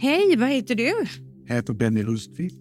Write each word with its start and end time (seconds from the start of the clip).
Hej, 0.00 0.36
vad 0.36 0.48
heter 0.48 0.74
du? 0.74 0.92
Jag 1.46 1.54
heter 1.56 1.72
Benny 1.74 2.02
Rustqvist, 2.02 2.56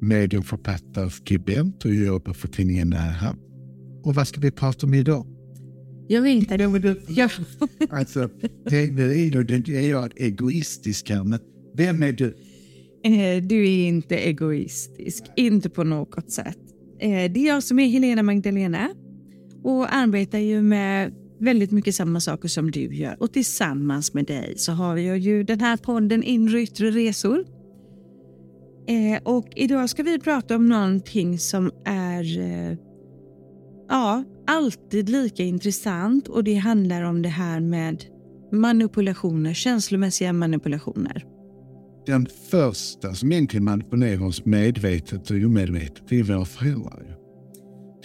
medieförfattare, 0.00 1.10
skribent 1.10 1.84
och 1.84 1.94
jobbar 1.94 2.32
för 2.32 2.48
tidningen 2.48 2.90
Nära. 2.90 3.36
Och 4.04 4.14
vad 4.14 4.28
ska 4.28 4.40
vi 4.40 4.50
prata 4.50 4.86
om 4.86 4.94
idag? 4.94 5.26
Jag 6.08 6.22
vet 6.22 6.52
att 6.52 6.82
du... 6.82 7.00
Jag... 7.08 7.30
Alltså, 7.90 8.30
det 8.70 8.76
är, 8.76 9.44
det 9.62 9.76
är 9.76 9.90
jag 9.90 10.12
egoistisk 10.20 11.10
här, 11.10 11.24
men 11.24 11.38
vem 11.76 12.02
är 12.02 12.12
du? 12.12 12.26
Eh, 13.04 13.42
Du 13.42 13.56
är 13.68 13.88
inte 13.88 14.16
egoistisk, 14.16 15.24
inte 15.36 15.70
på 15.70 15.84
något 15.84 16.30
sätt. 16.30 16.58
Eh, 17.00 17.08
Det 17.32 17.40
är 17.40 17.46
jag 17.46 17.62
som 17.62 17.78
är 17.78 17.86
Helena 17.88 18.22
Magdalena 18.22 18.90
och 19.62 19.94
arbetar 19.94 20.38
ju 20.38 20.62
med 20.62 21.12
väldigt 21.40 21.70
mycket 21.70 21.94
samma 21.94 22.20
saker 22.20 22.48
som 22.48 22.70
du 22.70 22.94
gör. 22.94 23.16
Och 23.22 23.32
tillsammans 23.32 24.14
med 24.14 24.24
dig 24.24 24.54
så 24.56 24.72
har 24.72 24.96
jag 24.96 25.18
ju 25.18 25.42
den 25.42 25.60
här 25.60 25.76
podden 25.76 26.22
Inre 26.22 26.56
och 26.56 26.62
yttre 26.62 26.90
resor. 26.90 27.44
Eh, 28.88 29.22
Och 29.22 29.48
idag 29.56 29.90
ska 29.90 30.02
vi 30.02 30.18
prata 30.18 30.56
om 30.56 30.68
någonting 30.68 31.38
som 31.38 31.70
är 31.84 32.38
eh, 32.38 32.78
ja, 33.88 34.24
alltid 34.46 35.08
lika 35.08 35.42
intressant 35.42 36.28
och 36.28 36.44
det 36.44 36.54
handlar 36.54 37.02
om 37.02 37.22
det 37.22 37.28
här 37.28 37.60
med 37.60 38.04
manipulationer, 38.52 39.54
känslomässiga 39.54 40.32
manipulationer. 40.32 41.24
Den 42.06 42.26
första 42.50 43.14
som 43.14 43.32
egentligen 43.32 43.64
manipulerar 43.64 44.26
oss 44.26 44.44
medvetet 44.44 45.30
och 45.30 45.36
omedvetet 45.36 46.02
det 46.08 46.18
är 46.18 46.22
våra 46.22 46.44
föräldrar. 46.44 47.25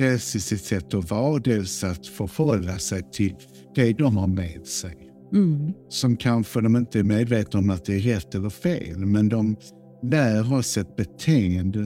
Dels 0.02 0.36
i 0.36 0.40
sitt 0.40 0.64
sätt 0.64 0.94
att 0.94 1.12
vara, 1.12 1.40
dels 1.40 1.84
att 1.84 2.08
förhålla 2.08 2.78
sig 2.78 3.12
till 3.12 3.36
det 3.76 3.94
de 3.94 4.18
har 4.18 4.28
med 4.28 4.68
sig. 4.68 4.98
Mm. 5.34 5.74
Som 5.90 6.18
kanske 6.18 6.62
de 6.62 6.76
inte 6.76 7.00
är 7.00 7.04
medvetna 7.04 7.60
om 7.60 7.70
att 7.70 7.86
det 7.86 7.96
är 7.96 8.00
rätt 8.00 8.36
eller 8.36 8.50
fel, 8.50 8.98
men 8.98 9.30
de 9.30 9.56
lär 10.04 10.54
oss 10.54 10.78
ett 10.78 10.96
beteende 10.96 11.80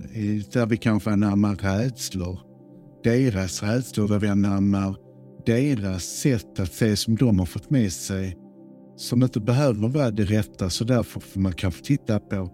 där 0.53 0.65
vi 0.65 0.77
kanske 0.77 1.11
anammar 1.11 1.55
rädslor. 1.55 2.39
Deras 3.03 3.63
rädslor, 3.63 4.07
där 4.07 4.19
vi 4.19 4.27
anammar 4.27 4.95
deras 5.45 6.03
sätt 6.03 6.59
att 6.59 6.73
se 6.73 6.95
som 6.95 7.15
de 7.15 7.39
har 7.39 7.45
fått 7.45 7.69
med 7.69 7.91
sig 7.91 8.37
som 8.97 9.23
inte 9.23 9.39
behöver 9.39 9.87
vara 9.87 10.11
det 10.11 10.25
rätta, 10.25 10.69
så 10.69 10.83
därför 10.83 11.19
får 11.19 11.39
man 11.39 11.53
kanske 11.53 11.83
titta 11.83 12.19
på 12.19 12.49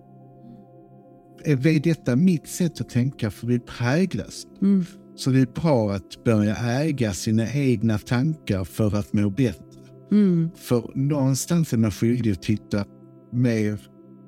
är 1.43 1.79
detta 1.79 2.15
mitt 2.15 2.47
sätt 2.47 2.81
att 2.81 2.89
tänka? 2.89 3.31
För 3.31 3.47
vi 3.47 3.59
präglas. 3.59 4.47
Mm. 4.61 4.85
Så 5.23 5.31
bra 5.55 5.91
att 5.91 6.23
börja 6.23 6.55
äga 6.55 7.13
sina 7.13 7.53
egna 7.53 7.97
tankar 7.97 8.63
för 8.63 8.95
att 8.95 9.13
må 9.13 9.29
bättre. 9.29 9.81
Mm. 10.11 10.49
För 10.55 10.91
någonstans 10.95 11.73
är 11.73 11.77
man 11.77 11.91
skyldig 11.91 12.31
att 12.31 12.41
titta 12.41 12.85
mer 13.31 13.79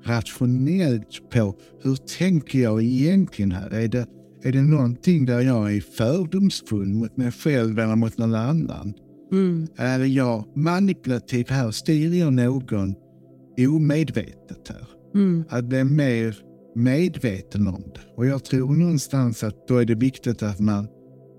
rationellt 0.05 1.29
på 1.29 1.55
hur 1.83 1.95
tänker 1.95 2.59
jag 2.59 2.83
egentligen 2.83 3.51
här? 3.51 3.69
Är 3.69 3.87
det, 3.87 4.07
är 4.43 4.51
det 4.51 4.61
någonting 4.61 5.25
där 5.25 5.41
jag 5.41 5.75
är 5.75 5.81
fördomsfull 5.81 6.87
mot 6.87 7.17
mig 7.17 7.31
själv 7.31 7.79
eller 7.79 7.95
mot 7.95 8.17
någon 8.17 8.35
annan? 8.35 8.93
Mm. 9.31 9.67
Är 9.75 9.99
jag 9.99 10.45
manipulativ 10.55 11.49
här? 11.49 11.71
Styr 11.71 12.13
jag 12.13 12.33
någon 12.33 12.95
omedvetet 13.57 14.69
här? 14.69 14.87
Mm. 15.15 15.43
Att 15.49 15.65
bli 15.65 15.83
mer 15.83 16.37
medveten 16.75 17.67
om 17.67 17.83
det. 17.93 18.01
Och 18.15 18.25
jag 18.25 18.43
tror 18.43 18.75
någonstans 18.75 19.43
att 19.43 19.67
då 19.67 19.77
är 19.77 19.85
det 19.85 19.95
viktigt 19.95 20.43
att 20.43 20.59
man 20.59 20.87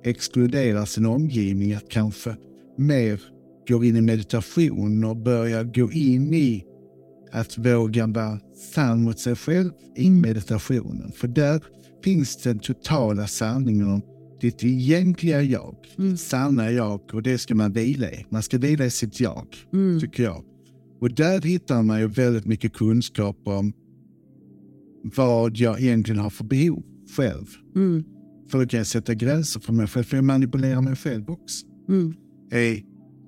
exkluderar 0.05 0.85
sin 0.85 1.07
omgivning, 1.07 1.73
att 1.75 1.89
kanske 1.89 2.37
mer 2.79 3.21
går 3.69 3.85
in 3.85 3.97
i 3.97 4.01
meditation 4.01 5.05
och 5.05 5.17
börjar 5.17 5.65
gå 5.65 5.93
in 5.93 6.35
i 6.35 6.65
att 7.33 7.59
våga 7.59 8.07
vara 8.07 8.41
sann 8.75 9.03
mot 9.03 9.19
sig 9.19 9.37
själv 9.37 9.71
i 9.97 10.11
meditationen. 10.11 11.13
För 11.13 11.29
där 11.29 11.63
finns 12.05 12.37
den 12.43 12.59
totala 12.59 13.27
sanningen 13.27 13.89
om 13.93 14.03
ditt 14.41 14.65
egentliga 14.65 15.43
jag, 15.43 15.77
Mm. 15.99 16.17
sanna 16.17 16.71
jag 16.71 17.01
och 17.15 17.23
det 17.23 17.39
ska 17.39 17.55
man 17.55 17.73
vila 17.73 18.11
i. 18.11 18.27
Man 18.29 18.43
ska 18.43 18.59
vila 18.59 18.85
i 18.85 18.91
sitt 18.91 19.21
jag, 19.21 19.47
Mm. 19.73 20.01
tycker 20.01 20.23
jag. 20.23 20.45
Och 21.01 21.15
där 21.15 21.41
hittar 21.41 21.83
man 21.83 22.01
ju 22.01 22.07
väldigt 22.07 22.45
mycket 22.47 22.73
kunskap 22.73 23.37
om 23.45 23.73
vad 25.17 25.57
jag 25.57 25.81
egentligen 25.81 26.21
har 26.21 26.31
för 26.31 26.45
behov 26.45 26.83
själv. 27.17 27.47
Mm. 27.77 28.05
För 28.51 28.67
kan 28.67 28.79
jag 28.79 28.87
sätta 28.87 29.15
gränser 29.15 29.61
för 29.61 29.73
mig 29.73 29.87
själv, 29.87 30.05
för 30.05 30.17
jag 30.17 30.25
manipulerar 30.25 30.81
mig 30.81 30.97
själv 30.97 31.31
också. 31.31 31.67
Mm. 31.89 32.15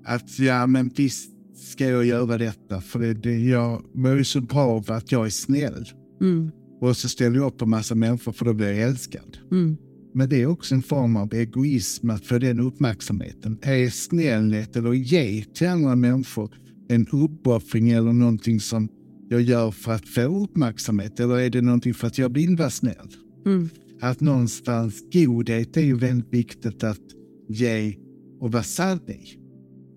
Att 0.04 0.38
ja, 0.38 0.66
men 0.66 0.90
visst 0.96 1.30
ska 1.56 1.88
jag 1.88 2.04
göra 2.04 2.38
detta, 2.38 2.80
för 2.80 2.98
det, 2.98 3.14
det, 3.14 3.38
jag 3.38 3.82
mår 3.94 4.16
ju 4.16 4.24
så 4.24 4.40
bra 4.40 4.60
av 4.60 4.92
att 4.92 5.12
jag 5.12 5.26
är 5.26 5.30
snäll. 5.30 5.88
Mm. 6.20 6.50
Och 6.80 6.96
så 6.96 7.08
ställer 7.08 7.36
jag 7.36 7.46
upp 7.46 7.58
på 7.58 7.66
massa 7.66 7.94
människor 7.94 8.32
för 8.32 8.44
då 8.44 8.52
blir 8.52 8.66
jag 8.66 8.78
älskad. 8.78 9.38
Mm. 9.52 9.76
Men 10.14 10.28
det 10.28 10.42
är 10.42 10.46
också 10.46 10.74
en 10.74 10.82
form 10.82 11.16
av 11.16 11.34
egoism 11.34 12.10
att 12.10 12.26
få 12.26 12.38
den 12.38 12.60
uppmärksamheten. 12.60 13.58
Är 13.62 13.90
snällhet 13.90 14.76
eller 14.76 14.92
ge 14.92 15.44
till 15.44 15.68
andra 15.68 15.96
människor 15.96 16.50
en 16.88 17.06
uppoffring 17.12 17.90
eller 17.90 18.12
någonting 18.12 18.60
som 18.60 18.88
jag 19.28 19.42
gör 19.42 19.70
för 19.70 19.92
att 19.92 20.08
få 20.08 20.44
uppmärksamhet? 20.44 21.20
Eller 21.20 21.38
är 21.38 21.50
det 21.50 21.62
någonting 21.62 21.94
för 21.94 22.06
att 22.06 22.18
jag 22.18 22.34
vill 22.34 22.56
vara 22.56 22.70
snäll? 22.70 23.08
Mm. 23.46 23.68
Att 24.00 24.20
någonstans 24.20 25.02
godhet 25.12 25.76
är 25.76 25.80
ju 25.80 25.96
väldigt 25.96 26.32
viktigt 26.32 26.84
att 26.84 27.00
ge 27.48 27.94
och 28.40 28.52
vara 28.52 28.62
sann 28.62 29.00
i. 29.10 29.38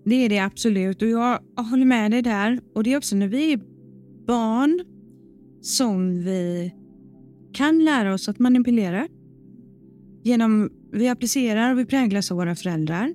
Det 0.04 0.14
är 0.14 0.28
det 0.28 0.38
absolut 0.38 1.02
och 1.02 1.08
jag 1.08 1.38
håller 1.70 1.84
med 1.84 2.10
dig 2.10 2.22
där. 2.22 2.60
Och 2.74 2.84
det 2.84 2.92
är 2.92 2.96
också 2.96 3.16
när 3.16 3.28
vi 3.28 3.52
är 3.52 3.60
barn 4.26 4.80
som 5.60 6.18
vi 6.18 6.72
kan 7.52 7.84
lära 7.84 8.14
oss 8.14 8.28
att 8.28 8.38
manipulera. 8.38 9.08
Genom, 10.24 10.70
vi 10.92 11.08
applicerar 11.08 11.72
och 11.72 11.78
vi 11.78 11.84
präglas 11.86 12.30
av 12.30 12.36
våra 12.36 12.54
föräldrar. 12.54 13.14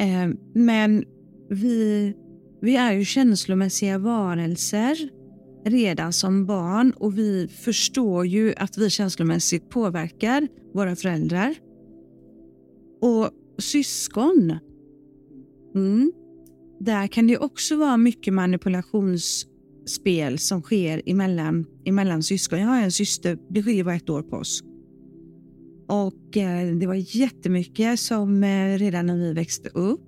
Eh, 0.00 0.34
men 0.54 1.04
vi, 1.50 2.14
vi 2.64 2.76
är 2.76 2.92
ju 2.92 3.04
känslomässiga 3.04 3.98
varelser 3.98 5.08
redan 5.64 6.12
som 6.12 6.46
barn 6.46 6.92
och 6.96 7.18
vi 7.18 7.48
förstår 7.48 8.26
ju 8.26 8.54
att 8.56 8.78
vi 8.78 8.90
känslomässigt 8.90 9.70
påverkar 9.70 10.48
våra 10.74 10.96
föräldrar. 10.96 11.54
Och 13.00 13.30
syskon 13.58 14.58
Mm. 15.74 16.12
Där 16.80 17.06
kan 17.06 17.26
det 17.26 17.38
också 17.38 17.76
vara 17.76 17.96
mycket 17.96 18.34
manipulationsspel 18.34 20.38
som 20.38 20.62
sker 20.62 21.02
emellan, 21.06 21.66
emellan 21.84 22.22
syskon. 22.22 22.60
Jag 22.60 22.68
har 22.68 22.82
en 22.82 22.92
syster, 22.92 23.38
det 23.50 23.62
skiljer 23.62 23.84
bara 23.84 23.94
ett 23.94 24.10
år 24.10 24.22
på 24.22 24.36
oss. 24.36 24.62
Och 25.88 26.36
eh, 26.36 26.76
det 26.76 26.86
var 26.86 27.16
jättemycket 27.16 28.00
som 28.00 28.44
eh, 28.44 28.78
redan 28.78 29.06
när 29.06 29.16
vi 29.16 29.32
växte 29.32 29.68
upp. 29.68 30.00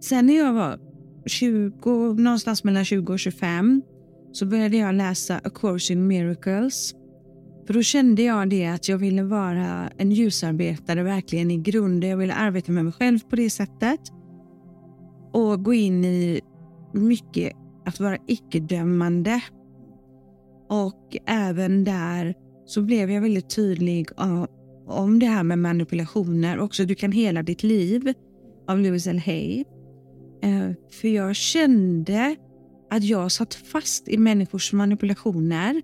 Sen 0.00 0.26
när 0.26 0.36
jag 0.36 0.52
var 0.52 0.83
20, 1.26 2.14
någonstans 2.14 2.64
mellan 2.64 2.84
20 2.84 3.12
och 3.12 3.18
25 3.18 3.82
så 4.32 4.46
började 4.46 4.76
jag 4.76 4.94
läsa 4.94 5.40
A 5.44 5.50
Course 5.54 5.92
in 5.92 6.06
Miracles. 6.06 6.94
För 7.66 7.74
då 7.74 7.82
kände 7.82 8.22
jag 8.22 8.50
det 8.50 8.66
att 8.66 8.88
jag 8.88 8.98
ville 8.98 9.22
vara 9.22 9.90
en 9.98 10.12
ljusarbetare 10.12 11.02
verkligen 11.02 11.50
i 11.50 11.56
grunden. 11.56 12.10
Jag 12.10 12.16
ville 12.16 12.34
arbeta 12.34 12.72
med 12.72 12.84
mig 12.84 12.92
själv 12.92 13.18
på 13.18 13.36
det 13.36 13.50
sättet 13.50 14.00
och 15.32 15.64
gå 15.64 15.74
in 15.74 16.04
i 16.04 16.40
mycket 16.92 17.52
att 17.86 18.00
vara 18.00 18.18
icke-dömande. 18.26 19.40
Och 20.68 21.16
även 21.26 21.84
där 21.84 22.34
så 22.66 22.82
blev 22.82 23.10
jag 23.10 23.20
väldigt 23.20 23.50
tydlig 23.50 24.08
om 24.86 25.18
det 25.18 25.26
här 25.26 25.42
med 25.42 25.58
manipulationer. 25.58 26.58
Också 26.58 26.84
Du 26.84 26.94
kan 26.94 27.12
hela 27.12 27.42
ditt 27.42 27.62
liv 27.62 28.12
av 28.68 28.78
Louis 28.78 29.06
L. 29.06 29.18
Hay. 29.18 29.64
Eh, 30.44 30.70
för 30.90 31.08
jag 31.08 31.36
kände 31.36 32.36
att 32.90 33.04
jag 33.04 33.32
satt 33.32 33.54
fast 33.54 34.08
i 34.08 34.18
människors 34.18 34.72
manipulationer 34.72 35.82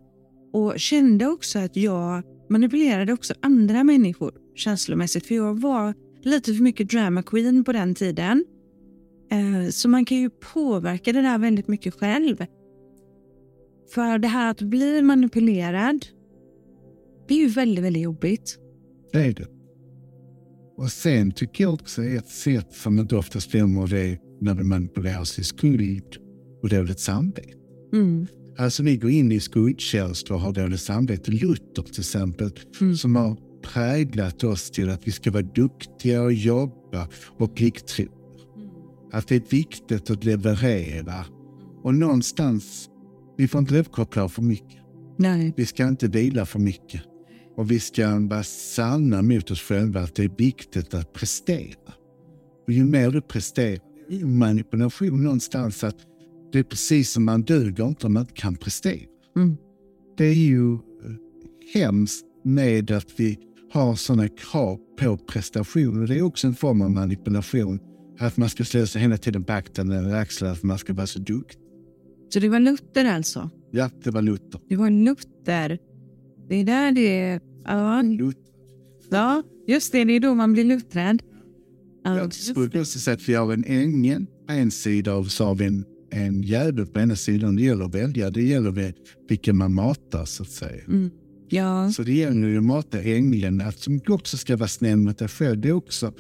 och 0.53 0.81
kände 0.81 1.27
också 1.27 1.59
att 1.59 1.77
jag 1.77 2.23
manipulerade 2.51 3.13
också 3.13 3.35
andra 3.43 3.85
människor 3.85 4.33
känslomässigt. 4.55 5.27
För 5.27 5.35
jag 5.35 5.61
var 5.61 5.95
lite 6.23 6.55
för 6.55 6.63
mycket 6.63 6.91
drama 6.91 7.23
queen 7.23 7.65
på 7.65 7.73
den 7.73 7.95
tiden. 7.95 8.45
Eh, 9.31 9.71
så 9.71 9.89
man 9.89 10.05
kan 10.05 10.19
ju 10.19 10.31
påverka 10.31 11.13
det 11.13 11.23
där 11.23 11.39
väldigt 11.39 11.69
mycket 11.69 11.95
själv. 11.95 12.47
För 13.95 14.19
det 14.19 14.29
här 14.29 14.51
att 14.51 14.63
bli 14.63 15.03
manipulerad, 15.03 16.07
det 17.29 17.35
är 17.35 17.39
ju 17.39 17.49
väldigt, 17.49 17.85
väldigt 17.85 18.03
jobbigt. 18.03 18.59
Det 19.13 19.19
är 19.19 19.33
det. 19.35 19.47
Och 20.77 20.93
sen 20.93 21.33
tycker 21.33 21.65
jag 21.65 21.75
också 21.75 22.05
ett 22.05 22.29
sätt 22.29 22.73
som 22.73 22.99
inte 22.99 23.17
ofta 23.17 23.41
stämmer 23.41 23.87
det 23.87 24.01
är 24.01 24.30
när 24.41 24.55
det 24.55 24.65
manipuleras 24.65 25.39
i 25.39 25.45
skuld 25.45 26.17
och 26.63 26.69
dåligt 26.69 27.01
samvete. 27.01 27.49
Mm. 27.93 28.27
Alltså 28.59 28.83
vi 28.83 28.97
går 28.97 29.11
in 29.11 29.33
i 29.33 29.41
skuldkänslor 29.41 30.37
och 30.37 30.43
har 30.43 30.53
dåligt 30.53 30.81
samvete. 30.81 31.31
Luther 31.31 31.83
till 31.83 32.01
exempel, 32.01 32.51
Mm. 32.81 32.97
som 32.97 33.17
har 33.17 33.37
präglat 33.63 34.45
oss 34.45 34.71
till 34.71 34.91
att 34.91 35.07
vi 35.09 35.13
ska 35.13 35.31
vara 35.31 35.43
duktiga 35.43 36.23
och 36.23 36.33
jobba 36.33 37.09
och 37.39 37.55
plikttrogna. 37.55 38.13
Att 39.13 39.29
det 39.29 39.37
är 39.37 39.51
viktigt 39.51 40.11
att 40.11 40.25
leverera. 40.25 41.25
Och 41.83 41.95
någonstans 41.95 42.89
vi 43.37 43.49
får 43.49 43.59
inte 43.59 43.75
överkoppla 43.75 44.29
för 44.29 44.43
mycket. 44.43 44.79
Nej. 45.19 45.55
Vi 45.57 45.67
ska 45.67 45.89
inte 45.89 46.09
vila 46.09 46.47
för 46.47 46.59
mycket. 46.59 47.03
Och 47.57 47.71
vi 47.71 47.81
ska 47.81 48.19
vara 48.19 48.43
sanna 48.43 49.23
mot 49.23 49.51
oss 49.51 49.61
själva 49.61 50.01
att 50.01 50.15
det 50.15 50.25
är 50.25 50.37
viktigt 50.39 50.95
att 50.95 51.13
prestera. 51.13 51.93
Och 52.67 52.73
ju 52.73 52.85
mer 52.85 53.11
du 53.11 53.21
presterar, 53.21 53.79
manipulation 54.25 55.23
någonstans 55.23 55.85
att 55.85 55.97
det 56.53 56.59
är 56.59 56.63
precis 56.63 57.11
som 57.11 57.25
man 57.25 57.43
duger 57.43 57.89
inte 57.89 58.07
om 58.07 58.13
man 58.13 58.23
inte 58.23 58.33
kan 58.33 58.57
prestera. 58.57 59.01
Mm. 59.37 59.57
Det 60.17 60.25
är 60.25 60.35
ju 60.35 60.79
hemskt 61.75 62.25
med 62.45 62.91
att 62.91 63.21
vi 63.21 63.39
har 63.73 63.95
sådana 63.95 64.29
krav 64.29 64.79
på 64.99 65.17
prestation. 65.17 66.03
Och 66.03 66.09
det 66.09 66.19
är 66.19 66.23
också 66.23 66.47
en 66.47 66.55
form 66.55 66.83
av 66.83 66.91
manipulation. 66.91 67.79
Att 68.19 68.37
man 68.37 68.49
ska 68.49 68.65
slå 68.65 68.87
sig 68.87 69.03
hela 69.03 69.17
tiden 69.17 69.45
på 69.45 69.53
akten 69.53 69.91
eller 69.91 70.15
axlarna 70.15 70.55
för 70.55 70.61
att 70.61 70.65
man 70.65 70.79
ska 70.79 70.93
vara 70.93 71.07
så 71.07 71.19
duktig. 71.19 71.61
Så 72.29 72.41
det 72.41 72.49
var 72.49 72.61
Luther 72.61 73.05
alltså? 73.05 73.51
Ja, 73.71 73.91
det 74.05 74.11
var 74.11 74.23
Luther. 74.23 74.61
Det 74.69 74.77
var 74.77 74.91
Luther. 74.91 75.79
Det 76.49 76.55
är 76.55 76.65
där 76.65 76.93
det... 76.93 77.41
Ja, 77.65 78.03
Luther. 78.03 78.53
ja 79.11 79.43
just 79.67 79.93
det. 79.93 80.05
Det 80.05 80.13
är 80.13 80.21
då 80.21 80.35
man 80.35 80.53
blir 80.53 80.65
luttrad. 80.65 81.23
Ja, 82.05 82.17
Jag 82.17 82.35
skulle 82.35 82.81
också 82.81 82.99
säga 82.99 83.15
att 83.15 83.29
vi 83.29 83.35
har 83.35 83.53
en 83.53 83.65
ängel 83.65 84.27
på 84.47 84.53
en 84.53 84.71
sida 84.71 85.15
och 85.15 85.27
så 85.27 85.45
har 85.45 85.55
vi 85.55 85.65
en, 85.65 85.85
en 86.11 86.43
djävul 86.43 86.87
på 86.87 87.01
ena 87.01 87.17
sidan. 87.17 87.57
Det 87.57 87.63
gäller 87.63 87.85
att 87.85 87.95
välja. 87.95 88.31
Det 88.31 88.43
gäller 88.43 88.71
med 88.71 88.95
vilken 89.29 89.57
man 89.57 89.75
matar 89.75 90.25
så 90.25 90.43
att 90.43 90.51
säga. 90.51 90.85
Mm. 90.89 91.11
Ja, 91.49 91.91
Så 91.93 92.03
det 92.03 92.13
gäller 92.13 92.49
ju 92.49 92.59
att 92.59 92.65
mata 92.65 93.03
ängeln, 93.03 93.61
att 93.61 93.79
som 93.79 94.01
också 94.09 94.37
ska 94.37 94.57
vara 94.57 94.69
snäll 94.69 94.97
mot 94.97 95.19
dig 95.19 95.29
själv. 95.29 95.61
Det 95.61 95.73
också, 95.73 96.13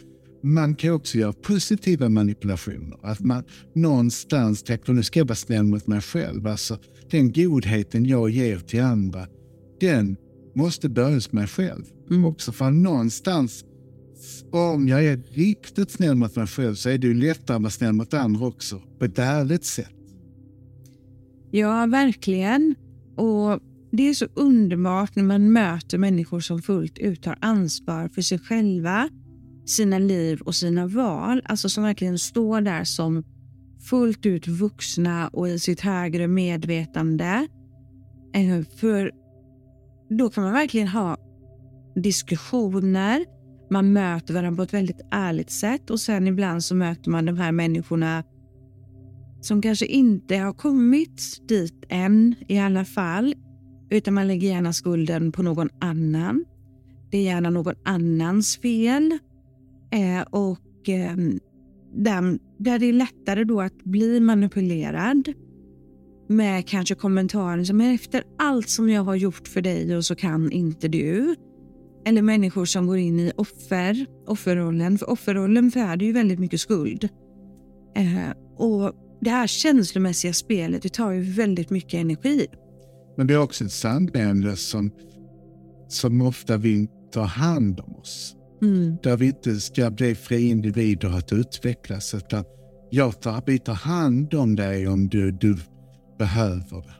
man 0.42 0.74
kan 0.74 0.90
också 0.90 1.18
göra 1.18 1.32
positiva 1.32 2.08
manipulationer. 2.08 2.98
Att 3.02 3.20
man 3.20 3.44
någonstans 3.74 4.62
tänker, 4.62 4.92
nu 4.92 5.02
ska 5.02 5.20
jag 5.20 5.26
vara 5.26 5.34
snäll 5.36 5.64
mot 5.64 5.86
mig 5.86 6.00
själv. 6.00 6.46
Alltså, 6.46 6.78
den 7.10 7.32
godheten 7.32 8.06
jag 8.06 8.30
ger 8.30 8.58
till 8.58 8.82
andra, 8.82 9.26
den 9.80 10.16
måste 10.54 10.88
börja 10.88 11.14
hos 11.14 11.32
mig 11.32 11.46
själv. 11.46 11.84
Mm. 12.10 12.24
Också 12.24 12.52
för 12.52 12.70
någonstans, 12.70 13.64
om 14.52 14.88
jag 14.88 15.04
är 15.04 15.16
riktigt 15.16 15.90
snäll 15.90 16.14
mot 16.14 16.36
mig 16.36 16.46
själv 16.46 16.74
så 16.74 16.88
är 16.88 16.98
det 16.98 17.06
ju 17.06 17.14
lättare 17.14 17.56
att 17.56 17.62
vara 17.62 17.70
snäll 17.70 17.92
mot 17.92 18.14
andra 18.14 18.46
också. 18.46 18.80
På 18.98 19.04
ett 19.04 19.18
ärligt 19.18 19.64
sätt. 19.64 19.94
ja, 21.50 21.86
verkligen. 21.86 22.74
Och 23.16 23.60
det 23.92 24.08
är 24.08 24.14
så 24.14 24.26
underbart 24.34 25.16
när 25.16 25.22
man 25.24 25.52
möter 25.52 25.98
människor 25.98 26.40
som 26.40 26.62
fullt 26.62 26.98
ut 26.98 27.22
tar 27.22 27.38
ansvar 27.40 28.08
för 28.08 28.22
sig 28.22 28.38
själva, 28.38 29.08
sina 29.66 29.98
liv 29.98 30.40
och 30.40 30.54
sina 30.54 30.86
val. 30.86 31.42
Alltså 31.44 31.68
som 31.68 31.84
verkligen 31.84 32.18
står 32.18 32.60
där 32.60 32.84
som 32.84 33.24
fullt 33.90 34.26
ut 34.26 34.48
vuxna 34.48 35.28
och 35.28 35.48
i 35.48 35.58
sitt 35.58 35.80
högre 35.80 36.28
medvetande. 36.28 37.48
Eh, 38.34 38.64
för 38.76 39.10
då 40.18 40.30
kan 40.30 40.44
man 40.44 40.52
verkligen 40.52 40.88
ha 40.88 41.16
diskussioner. 41.94 43.39
Man 43.70 43.92
möter 43.92 44.34
varandra 44.34 44.56
på 44.56 44.62
ett 44.62 44.74
väldigt 44.74 45.00
ärligt 45.10 45.50
sätt 45.50 45.90
och 45.90 46.00
sen 46.00 46.26
ibland 46.26 46.64
så 46.64 46.74
möter 46.74 47.10
man 47.10 47.24
de 47.24 47.36
här 47.36 47.52
människorna 47.52 48.24
som 49.40 49.62
kanske 49.62 49.86
inte 49.86 50.36
har 50.36 50.52
kommit 50.52 51.48
dit 51.48 51.84
än 51.88 52.34
i 52.48 52.58
alla 52.58 52.84
fall. 52.84 53.34
Utan 53.90 54.14
man 54.14 54.28
lägger 54.28 54.48
gärna 54.48 54.72
skulden 54.72 55.32
på 55.32 55.42
någon 55.42 55.68
annan. 55.80 56.44
Det 57.10 57.18
är 57.18 57.22
gärna 57.22 57.50
någon 57.50 57.74
annans 57.84 58.56
fel. 58.56 59.18
Eh, 59.92 60.22
och 60.30 60.88
eh, 60.88 61.16
där, 61.94 62.38
där 62.58 62.78
det 62.78 62.86
är 62.86 62.92
lättare 62.92 63.44
då 63.44 63.60
att 63.60 63.84
bli 63.84 64.20
manipulerad 64.20 65.32
med 66.28 66.66
kanske 66.68 66.94
kommentarer 66.94 67.64
som 67.64 67.80
efter 67.80 68.22
allt 68.38 68.68
som 68.68 68.88
jag 68.88 69.02
har 69.02 69.14
gjort 69.14 69.48
för 69.48 69.62
dig 69.62 69.96
och 69.96 70.04
så 70.04 70.14
kan 70.14 70.52
inte 70.52 70.88
du. 70.88 71.36
Eller 72.06 72.22
människor 72.22 72.64
som 72.64 72.86
går 72.86 72.98
in 72.98 73.20
i 73.20 73.32
offer, 73.36 74.06
offerrollen. 74.26 74.98
För 74.98 75.10
offerrollen 75.10 75.70
föder 75.70 76.06
ju 76.06 76.12
väldigt 76.12 76.38
mycket 76.38 76.60
skuld. 76.60 77.08
Eh, 77.96 78.30
och 78.56 78.92
det 79.20 79.30
här 79.30 79.46
känslomässiga 79.46 80.32
spelet 80.32 80.82
det 80.82 80.88
tar 80.88 81.10
ju 81.10 81.20
väldigt 81.20 81.70
mycket 81.70 82.00
energi. 82.00 82.46
Men 83.16 83.26
det 83.26 83.34
är 83.34 83.38
också 83.38 83.64
ett 83.64 83.72
samhälle 83.72 84.56
som, 84.56 84.90
som 85.88 86.22
ofta 86.22 86.56
vill 86.56 86.86
ta 87.12 87.22
hand 87.22 87.80
om 87.80 87.96
oss. 87.96 88.36
Mm. 88.62 88.96
Där 89.02 89.16
vi 89.16 89.26
inte 89.26 89.60
ska 89.60 89.90
bli 89.90 90.14
fria 90.14 90.50
individer 90.50 91.08
att 91.08 91.32
utvecklas. 91.32 92.14
Utan 92.14 92.44
jag 92.90 93.20
tar, 93.20 93.42
vi 93.46 93.58
tar 93.58 93.74
hand 93.74 94.34
om 94.34 94.56
dig 94.56 94.88
om 94.88 95.08
du, 95.08 95.30
du 95.30 95.56
behöver 96.18 96.82
det. 96.82 96.99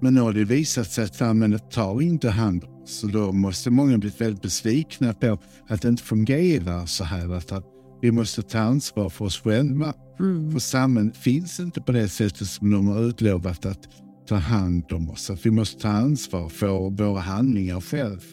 Men 0.00 0.14
nu 0.14 0.20
har 0.20 0.32
det 0.32 0.44
visat 0.44 0.90
sig 0.90 1.04
att 1.04 1.14
samhället 1.14 1.70
tar 1.70 2.02
inte 2.02 2.30
hand 2.30 2.64
om. 2.64 2.86
Så 2.86 3.06
då 3.06 3.32
måste 3.32 3.70
många 3.70 3.98
bli 3.98 4.12
väldigt 4.18 4.42
besvikna 4.42 5.14
på 5.14 5.38
att 5.68 5.82
det 5.82 5.88
inte 5.88 6.02
fungerar 6.02 6.86
så 6.86 7.04
här. 7.04 7.34
Att 7.34 7.64
vi 8.02 8.10
måste 8.10 8.42
ta 8.42 8.58
ansvar 8.58 9.08
för 9.08 9.24
oss 9.24 9.40
själva. 9.40 9.94
Mm. 10.20 10.52
För 10.52 10.58
samhället 10.58 11.16
finns 11.16 11.60
inte 11.60 11.80
på 11.80 11.92
det 11.92 12.08
sättet 12.08 12.48
som 12.48 12.70
de 12.70 12.88
har 12.88 13.02
utlovat 13.02 13.66
att 13.66 13.88
ta 14.28 14.34
hand 14.34 14.92
om 14.92 15.10
oss. 15.10 15.30
Att 15.30 15.46
vi 15.46 15.50
måste 15.50 15.82
ta 15.82 15.88
ansvar 15.88 16.48
för 16.48 16.90
våra 16.90 17.20
handlingar 17.20 17.80
själv. 17.80 18.24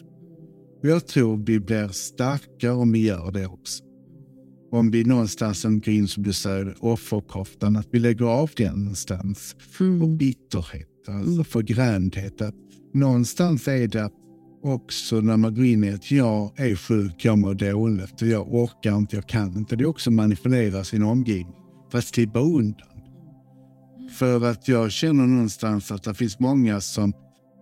Och 0.82 0.88
jag 0.88 1.06
tror 1.06 1.36
vi 1.36 1.60
blir 1.60 1.88
starkare 1.88 2.72
om 2.72 2.92
vi 2.92 3.06
gör 3.06 3.30
det 3.32 3.46
också. 3.46 3.84
Om 4.72 4.90
vi 4.90 5.04
någonstans 5.04 5.64
in, 5.64 6.08
som 6.08 6.22
du 6.22 6.32
säger, 6.32 6.74
offerkoftan, 6.80 7.76
att 7.76 7.88
vi 7.90 7.98
lägger 7.98 8.24
av 8.24 8.50
den 8.56 8.78
någonstans. 8.78 9.56
Och 9.74 9.80
Mm. 9.80 10.18
Bitterhet, 11.06 11.28
alltså 11.28 11.44
förgrämdhet. 11.44 12.40
Att 12.40 12.54
någonstans 12.94 13.68
är 13.68 13.88
det 13.88 14.10
också 14.62 15.20
när 15.20 15.36
man 15.36 15.54
går 15.54 15.64
in 15.64 15.84
i 15.84 15.92
att 15.92 16.10
jag 16.10 16.60
är 16.60 16.76
sjuk, 16.76 17.24
jag 17.24 17.38
mår 17.38 17.54
dåligt 17.54 18.22
jag 18.22 18.54
orkar 18.54 18.96
inte, 18.96 19.16
jag 19.16 19.28
kan 19.28 19.56
inte. 19.56 19.76
Det 19.76 19.84
är 19.84 19.88
också 19.88 20.10
manipulera 20.10 20.84
sin 20.84 21.02
omgivning 21.02 21.56
för 21.90 21.98
att 21.98 22.04
slippa 22.04 22.38
undan. 22.38 22.88
För 24.18 24.44
att 24.44 24.68
jag 24.68 24.92
känner 24.92 25.26
någonstans 25.26 25.90
att 25.90 26.02
det 26.02 26.14
finns 26.14 26.38
många 26.38 26.80
som 26.80 27.12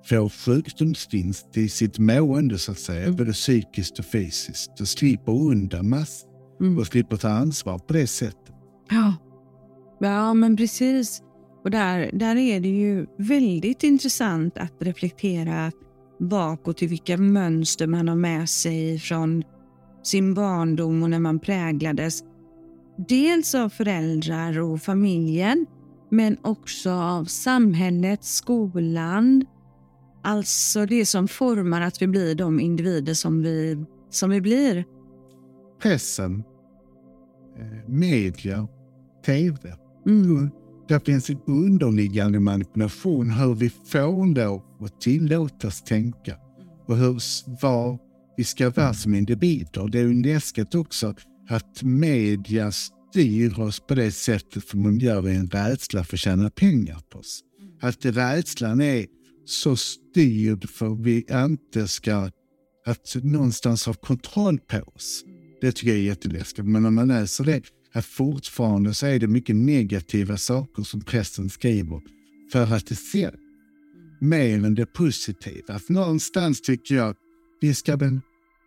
får 0.09 0.29
sjukdomsvinst 0.29 1.57
i 1.57 1.69
sitt 1.69 1.99
mående 1.99 2.59
så 2.59 2.73
att 2.73 2.79
säga, 2.79 3.13
både 3.13 3.33
psykiskt 3.33 3.99
och 3.99 4.05
fysiskt 4.05 4.81
och 4.81 4.89
slipper 4.89 5.33
undan 5.33 5.89
massor 5.89 6.35
Mm. 6.61 6.79
och 6.79 6.87
slipper 6.87 7.17
ta 7.17 7.29
ansvar 7.29 7.79
på 7.79 7.93
det 7.93 8.07
sättet. 8.07 8.53
Ja. 8.91 9.15
ja, 10.01 10.35
men 10.35 10.57
precis. 10.57 11.23
Och 11.65 11.71
där, 11.71 12.11
där 12.13 12.37
är 12.37 12.61
det 12.61 12.69
ju 12.69 13.07
väldigt 13.19 13.83
intressant 13.83 14.59
att 14.59 14.73
reflektera 14.79 15.73
bakåt 16.21 16.83
i 16.83 16.87
vilka 16.87 17.17
mönster 17.17 17.87
man 17.87 18.09
har 18.09 18.17
med 18.17 18.49
sig 18.49 18.99
från 18.99 19.43
sin 20.03 20.35
barndom 20.35 21.03
och 21.03 21.11
när 21.11 21.19
man 21.19 21.39
präglades 21.39 22.23
dels 23.09 23.55
av 23.55 23.69
föräldrar 23.69 24.61
och 24.61 24.83
familjen 24.83 25.67
men 26.11 26.37
också 26.43 26.91
av 26.91 27.25
samhället, 27.25 28.25
skolan. 28.25 29.47
Alltså 30.23 30.87
det 30.87 31.07
som 31.07 31.29
formar 31.29 31.81
att 31.81 32.03
vi 32.03 32.07
blir 32.07 32.35
de 32.35 32.61
individer 32.61 33.15
som 33.15 33.43
vi, 33.43 33.85
som 34.11 34.31
vi 34.31 34.41
blir. 34.41 34.85
Pressen, 35.83 36.45
eh, 37.59 37.89
media, 37.89 38.69
tv. 39.27 39.77
Mm. 40.07 40.51
Där 40.89 40.99
finns 40.99 41.31
en 41.31 41.41
underliggande 41.47 42.41
manipulation 42.41 43.31
hur 43.31 43.55
vi 43.55 43.71
får 43.71 44.35
lov 44.35 44.63
att 44.81 45.01
tillåtas 45.01 45.83
tänka 45.83 46.37
och 46.87 46.97
hur, 46.97 47.23
vad 47.63 47.99
vi 48.37 48.45
ska 48.45 48.71
vara 48.71 48.95
som 48.95 49.15
individer. 49.15 49.89
Det 49.89 49.99
är 49.99 50.03
ju 50.03 50.23
läskigt 50.23 50.75
också 50.75 51.15
att 51.49 51.83
media 51.83 52.73
styr 52.73 53.61
oss 53.61 53.81
på 53.81 53.95
det 53.95 54.13
sättet 54.13 54.69
som 54.69 54.83
de 54.83 54.99
gör 54.99 55.29
i 55.29 55.37
en 55.37 55.49
rädsla 55.49 56.05
för 56.05 56.17
att 56.17 56.21
tjäna 56.21 56.51
pengar 56.51 57.01
på 57.11 57.19
oss. 57.19 57.41
Att 57.81 58.05
rädslan 58.05 58.81
är 58.81 59.07
så 59.47 59.77
styrd 59.77 60.69
för 60.69 60.93
att 60.93 61.01
vi 61.01 61.27
inte 61.33 61.89
ska 61.89 62.31
att 62.87 63.17
någonstans 63.23 63.87
ha 63.87 63.95
kontroll 63.95 64.59
på 64.59 64.79
oss. 64.95 65.25
Det 65.61 65.73
tycker 65.73 65.89
jag 65.89 65.99
är 65.99 66.03
jätteläskigt. 66.03 66.69
Men 66.69 66.83
när 66.83 66.91
man 66.91 67.09
läser 67.09 67.45
det, 67.45 67.63
att 67.95 68.05
fortfarande 68.05 68.95
så 68.95 69.07
är 69.07 69.19
det 69.19 69.27
mycket 69.27 69.57
negativa 69.57 70.37
saker 70.37 70.83
som 70.83 71.01
pressen 71.01 71.51
skriver 71.51 72.01
för 72.53 72.75
att 72.75 72.87
det 72.87 72.95
ser 72.95 73.35
mer 74.21 74.65
än 74.65 74.75
det 74.75 74.87
positiva. 74.87 75.75
Att 75.75 75.89
någonstans 75.89 76.61
tycker 76.61 76.95
jag 76.95 77.09
att 77.09 77.19
vi 77.61 77.75
ska 77.75 77.99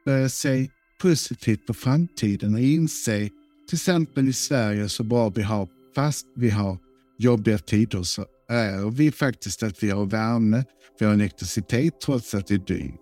börja 0.05 0.29
se 0.29 0.69
positivt 1.01 1.67
på 1.67 1.74
framtiden 1.74 2.53
och 2.53 2.60
inse, 2.60 3.29
till 3.69 3.75
exempel 3.75 4.27
i 4.27 4.34
Sverige 4.34 4.89
så 4.89 5.03
bra 5.03 5.29
vi 5.29 5.41
har, 5.41 5.67
fast 5.96 6.27
vi 6.36 6.50
har 6.50 6.77
jobbiga 7.17 7.57
tider 7.57 8.03
så 8.03 8.25
är 8.50 8.91
vi 8.91 9.12
faktiskt 9.12 9.63
att 9.63 9.84
vi 9.84 9.89
har 9.89 10.05
värme, 10.05 10.63
vi 11.00 11.05
har 11.05 11.13
elektricitet 11.13 12.01
trots 12.01 12.34
att 12.34 12.48
det 12.48 12.53
är 12.53 12.57
dyrt. 12.57 12.96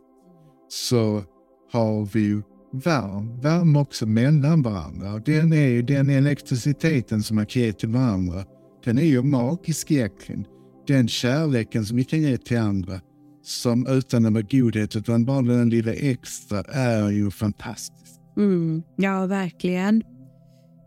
Så 0.69 1.23
har 1.71 2.05
vi 2.13 2.41
ju 2.75 3.41
värme, 3.41 3.79
också 3.79 4.05
mellan 4.05 4.61
varandra. 4.61 5.13
Och 5.13 5.21
Den, 5.21 5.53
är, 5.53 5.81
den 5.81 6.09
elektriciteten 6.09 7.23
som 7.23 7.35
man 7.35 7.45
kan 7.45 7.61
ge 7.61 7.73
till 7.73 7.89
varandra, 7.89 8.43
den 8.83 8.97
är 8.97 9.03
ju 9.03 9.23
magisk 9.23 9.91
egentligen. 9.91 10.45
den 10.87 11.07
kärleken 11.07 11.85
som 11.85 11.97
vi 11.97 12.03
kan 12.03 12.21
ge 12.21 12.37
till 12.37 12.57
andra 12.57 13.01
som 13.43 13.87
utan 13.87 14.25
att 14.25 14.33
vara 14.33 14.45
godhet 14.49 14.95
utan 14.95 15.25
bara 15.25 15.41
den 15.41 15.69
lilla 15.69 15.93
extra 15.93 16.61
är 16.61 17.09
ju 17.09 17.31
fantastiskt. 17.31 18.21
Mm, 18.37 18.83
ja, 18.95 19.25
verkligen. 19.25 20.03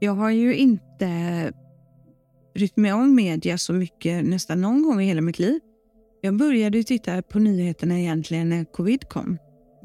Jag 0.01 0.13
har 0.15 0.31
ju 0.31 0.57
inte 0.57 1.53
brytt 2.55 2.77
mig 2.77 2.93
om 2.93 3.15
media 3.15 3.59
så 3.59 3.73
mycket 3.73 4.25
nästan 4.25 4.61
någon 4.61 4.83
gång 4.83 5.01
i 5.01 5.05
hela 5.05 5.21
mitt 5.21 5.39
liv. 5.39 5.61
Jag 6.21 6.37
började 6.37 6.83
titta 6.83 7.23
på 7.23 7.39
nyheterna 7.39 8.01
egentligen 8.01 8.49
när 8.49 8.65
covid 8.65 9.09
kom. 9.09 9.39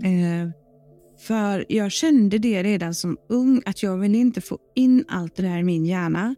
Eh, 0.03 0.49
för 1.19 1.65
jag 1.69 1.91
kände 1.91 2.37
det 2.37 2.63
redan 2.63 2.95
som 2.95 3.17
ung 3.29 3.61
att 3.65 3.83
jag 3.83 3.97
ville 3.97 4.17
inte 4.17 4.41
få 4.41 4.57
in 4.75 5.05
allt 5.07 5.35
det 5.35 5.43
där 5.43 5.57
i 5.57 5.63
min 5.63 5.85
hjärna. 5.85 6.35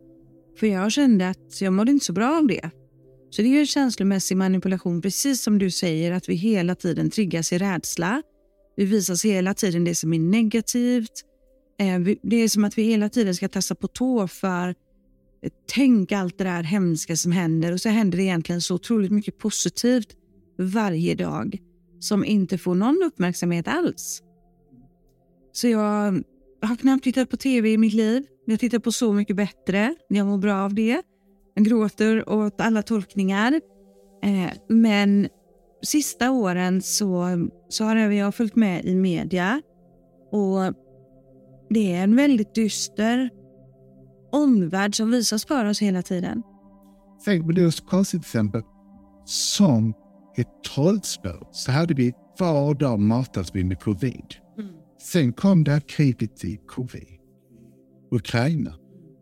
För 0.60 0.68
jag 0.68 0.92
kände 0.92 1.30
att 1.30 1.62
jag 1.62 1.74
mådde 1.74 1.92
inte 1.92 2.06
så 2.06 2.14
bra 2.14 2.38
av 2.38 2.48
det. 2.48 2.70
Så 3.30 3.42
det 3.42 3.48
är 3.48 3.60
ju 3.60 3.66
känslomässig 3.66 4.38
manipulation, 4.38 5.02
precis 5.02 5.44
som 5.44 5.60
du 5.60 5.72
säger, 5.72 6.12
att 6.12 6.30
vi 6.30 6.36
hela 6.36 6.76
tiden 6.76 7.10
triggas 7.10 7.54
i 7.54 7.58
rädsla. 7.58 8.22
Vi 8.76 8.86
visas 8.86 9.26
hela 9.26 9.54
tiden 9.54 9.84
det 9.84 9.96
som 9.96 10.14
är 10.14 10.20
negativt. 10.20 11.24
Eh, 11.80 12.00
det 12.24 12.36
är 12.36 12.50
som 12.50 12.64
att 12.64 12.78
vi 12.78 12.84
hela 12.84 13.10
tiden 13.10 13.36
ska 13.36 13.48
tassa 13.48 13.76
på 13.76 13.88
tå 13.88 14.28
för 14.28 14.68
eh, 14.68 15.52
tänk 15.74 16.12
allt 16.12 16.38
det 16.38 16.44
där 16.44 16.64
hemska 16.64 17.16
som 17.16 17.32
händer 17.32 17.72
och 17.72 17.82
så 17.82 17.90
händer 17.90 18.18
det 18.18 18.24
egentligen 18.24 18.62
så 18.62 18.76
otroligt 18.76 19.12
mycket 19.12 19.38
positivt 19.38 20.16
varje 20.58 21.16
dag 21.16 21.58
som 22.00 22.26
inte 22.26 22.58
får 22.58 22.76
någon 22.76 23.04
uppmärksamhet 23.06 23.68
alls. 23.68 24.22
Så 25.56 25.68
jag 25.68 26.24
har 26.62 26.76
knappt 26.76 27.04
tittat 27.04 27.30
på 27.30 27.38
tv 27.38 27.70
i 27.70 27.78
mitt 27.78 27.94
liv. 27.94 28.26
Jag 28.46 28.60
tittar 28.60 28.80
på 28.80 28.92
Så 28.92 29.14
mycket 29.14 29.36
bättre. 29.36 29.96
Jag 30.08 30.28
mår 30.28 30.38
bra 30.38 30.56
av 30.56 30.74
det. 30.74 31.02
Jag 31.54 31.66
gråter 31.66 32.30
åt 32.30 32.62
alla 32.62 32.82
tolkningar. 32.82 33.62
Eh, 34.24 34.52
men 34.70 35.28
sista 35.84 36.32
åren 36.32 36.82
så, 36.82 37.28
så 37.70 37.84
har 37.84 37.96
jag 37.96 38.36
följt 38.36 38.56
med 38.56 38.86
i 38.86 38.96
media 38.96 39.62
och 40.32 40.74
det 41.70 41.94
är 41.94 42.04
en 42.04 42.16
väldigt 42.16 42.56
dyster 42.56 43.30
omvärld 44.32 44.96
som 44.96 45.12
visas 45.12 45.46
för 45.46 45.66
oss 45.66 45.82
hela 45.82 46.02
tiden. 46.02 46.44
Tänk 47.26 47.46
på 47.46 47.52
det 47.52 47.72
så 47.72 47.86
konstigt 47.86 48.22
exempel. 48.22 48.62
Som 49.26 49.94
ett 50.38 50.64
trollspö 50.76 51.34
så 51.52 51.72
hade 51.72 51.94
vi 51.94 52.14
var 52.40 52.74
dag 52.74 53.00
matats 53.00 53.52
vi 53.54 53.64
med 53.64 53.80
covid. 53.80 54.45
Mm. 54.96 55.02
Sen 55.02 55.34
kom 55.34 55.64
det 55.64 55.72
här 55.72 55.80
kriget 55.80 56.46
i 56.46 56.60
covid, 56.68 57.08
Ukraina. 58.12 58.74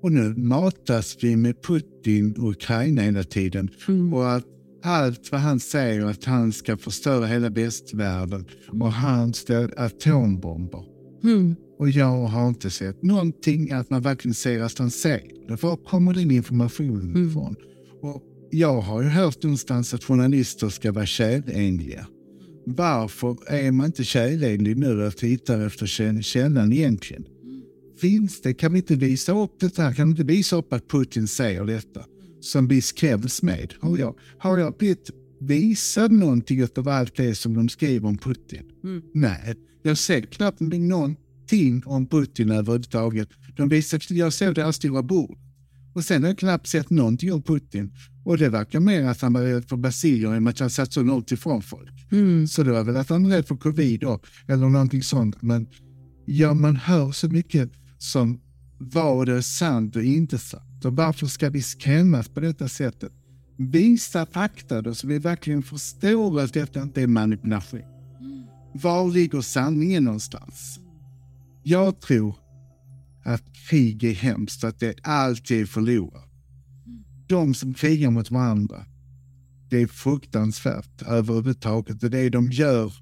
Och 0.01 0.11
nu 0.11 0.33
matas 0.37 1.17
vi 1.21 1.35
med 1.35 1.63
Putin 1.63 2.35
och 2.39 2.49
Ukraina 2.49 3.01
hela 3.01 3.23
tiden. 3.23 3.69
Mm. 3.87 4.13
Och 4.13 4.31
att 4.31 4.45
allt 4.83 5.31
vad 5.31 5.41
han 5.41 5.59
säger 5.59 6.05
att 6.05 6.25
han 6.25 6.51
ska 6.51 6.77
förstöra 6.77 7.25
hela 7.25 7.49
västvärlden 7.49 8.45
och 8.79 8.91
han 8.91 9.33
står 9.33 9.79
atombomber. 9.79 10.85
Mm. 11.23 11.55
Och 11.79 11.89
jag 11.89 12.25
har 12.25 12.47
inte 12.47 12.69
sett 12.69 13.03
någonting 13.03 13.71
att 13.71 13.89
man 13.89 14.01
verkligen 14.01 14.35
ser 14.35 14.61
att 14.61 14.79
han 14.79 14.91
säger 14.91 15.47
det. 15.47 15.63
Var 15.63 15.75
kommer 15.75 16.13
den 16.13 16.31
informationen 16.31 17.09
mm. 17.09 17.29
ifrån? 17.29 17.55
Och 18.01 18.23
jag 18.51 18.81
har 18.81 19.01
ju 19.01 19.09
hört 19.09 19.43
någonstans 19.43 19.93
att 19.93 20.03
journalister 20.03 20.69
ska 20.69 20.91
vara 20.91 21.05
kärlenliga. 21.05 22.07
Varför 22.65 23.37
är 23.47 23.71
man 23.71 23.85
inte 23.85 24.03
kärlenlig 24.03 24.77
nu 24.77 25.05
och 25.05 25.17
tittar 25.17 25.65
efter 25.65 26.21
källan 26.21 26.73
egentligen? 26.73 27.25
Finns 28.01 28.41
det? 28.41 28.53
Kan 28.53 28.73
vi 28.73 28.79
inte 28.79 28.95
visa 28.95 29.39
upp 29.39 29.59
det 29.59 29.77
här? 29.77 29.93
Kan 29.93 30.07
vi 30.07 30.11
inte 30.11 30.23
visa 30.23 30.55
upp 30.55 30.73
att 30.73 30.87
Putin 30.87 31.27
säger 31.27 31.65
detta? 31.65 32.05
Som 32.41 32.67
vi 32.67 32.81
skräms 32.81 33.41
med. 33.41 33.73
Har 33.79 33.97
jag, 33.97 34.15
har 34.37 34.57
jag 34.57 34.77
blivit 34.77 35.09
visad 35.39 36.11
någonting 36.11 36.63
av 36.77 36.87
allt 36.87 37.15
det 37.15 37.35
som 37.35 37.53
de 37.53 37.69
skriver 37.69 38.07
om 38.07 38.17
Putin? 38.17 38.63
Mm. 38.83 39.01
Nej, 39.13 39.55
jag 39.83 39.97
ser 39.97 40.21
knappt 40.21 40.59
någonting 40.59 41.83
om 41.85 42.07
Putin 42.07 42.51
överhuvudtaget. 42.51 43.29
De 43.57 43.69
visar, 43.69 44.01
jag 44.09 44.33
såg 44.33 44.55
deras 44.55 44.75
stora 44.75 45.03
bord. 45.03 45.37
Och 45.93 46.03
sen 46.03 46.23
har 46.23 46.29
jag 46.29 46.37
knappt 46.37 46.67
sett 46.67 46.89
någonting 46.89 47.33
om 47.33 47.41
Putin. 47.41 47.91
Och 48.23 48.37
det 48.37 48.49
verkar 48.49 48.79
mer 48.79 49.03
att 49.03 49.21
han 49.21 49.33
var 49.33 49.41
rädd 49.41 49.65
för 49.69 49.77
basilier 49.77 50.33
än 50.33 50.47
att 50.47 50.59
han 50.59 50.69
satt 50.69 50.93
så 50.93 51.03
långt 51.03 51.31
ifrån 51.31 51.61
folk. 51.61 52.11
Mm. 52.11 52.47
Så 52.47 52.63
det 52.63 52.71
var 52.71 52.83
väl 52.83 52.97
att 52.97 53.09
han 53.09 53.23
var 53.23 53.29
rädd 53.29 53.47
för 53.47 53.55
covid 53.55 53.99
då, 53.99 54.19
eller 54.47 54.69
någonting 54.69 55.03
sånt. 55.03 55.41
Men 55.41 55.67
ja, 56.25 56.53
man 56.53 56.75
hör 56.75 57.11
så 57.11 57.27
mycket 57.27 57.71
som 57.97 58.39
vad 58.77 59.29
är 59.29 59.41
sant 59.41 59.95
och 59.95 60.03
inte 60.03 60.37
sant. 60.37 60.85
Och 60.85 60.95
varför 60.95 61.27
ska 61.27 61.49
vi 61.49 61.61
skrämmas 61.61 62.29
på 62.29 62.39
detta 62.39 62.67
sättet? 62.67 63.11
Visa 63.57 64.25
fakta 64.25 64.81
då 64.81 64.95
så 64.95 65.07
vi 65.07 65.19
verkligen 65.19 65.63
förstår 65.63 66.41
att 66.41 66.53
detta 66.53 66.81
inte 66.81 67.01
är 67.01 67.07
manipulation. 67.07 67.81
Var 68.73 69.11
ligger 69.11 69.41
sanningen 69.41 70.03
någonstans? 70.03 70.79
Jag 71.63 72.01
tror 72.01 72.35
att 73.25 73.43
krig 73.69 74.03
är 74.03 74.13
hemskt, 74.13 74.63
att 74.63 74.79
det 74.79 74.95
alltid 75.03 75.61
är 75.61 75.65
förlorat. 75.65 76.32
De 77.27 77.53
som 77.53 77.73
krigar 77.73 78.11
mot 78.11 78.31
varandra, 78.31 78.85
det 79.69 79.81
är 79.81 79.87
fruktansvärt 79.87 81.01
överhuvudtaget 81.07 82.03
och 82.03 82.09
det 82.09 82.29
de 82.29 82.51
gör 82.51 82.93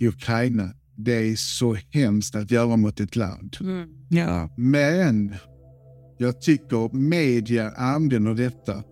i 0.00 0.08
Ukraina, 0.08 0.70
det 0.96 1.12
är 1.12 1.36
så 1.36 1.76
hemskt 1.90 2.34
att 2.34 2.50
göra 2.50 2.76
mot 2.76 3.00
ett 3.00 3.16
land. 3.16 3.56
Mm. 3.60 3.88
Ja. 4.08 4.54
Men 4.56 5.34
jag 6.18 6.40
tycker 6.40 6.94
media 6.94 7.70
använder 7.70 8.34
detta 8.34 8.82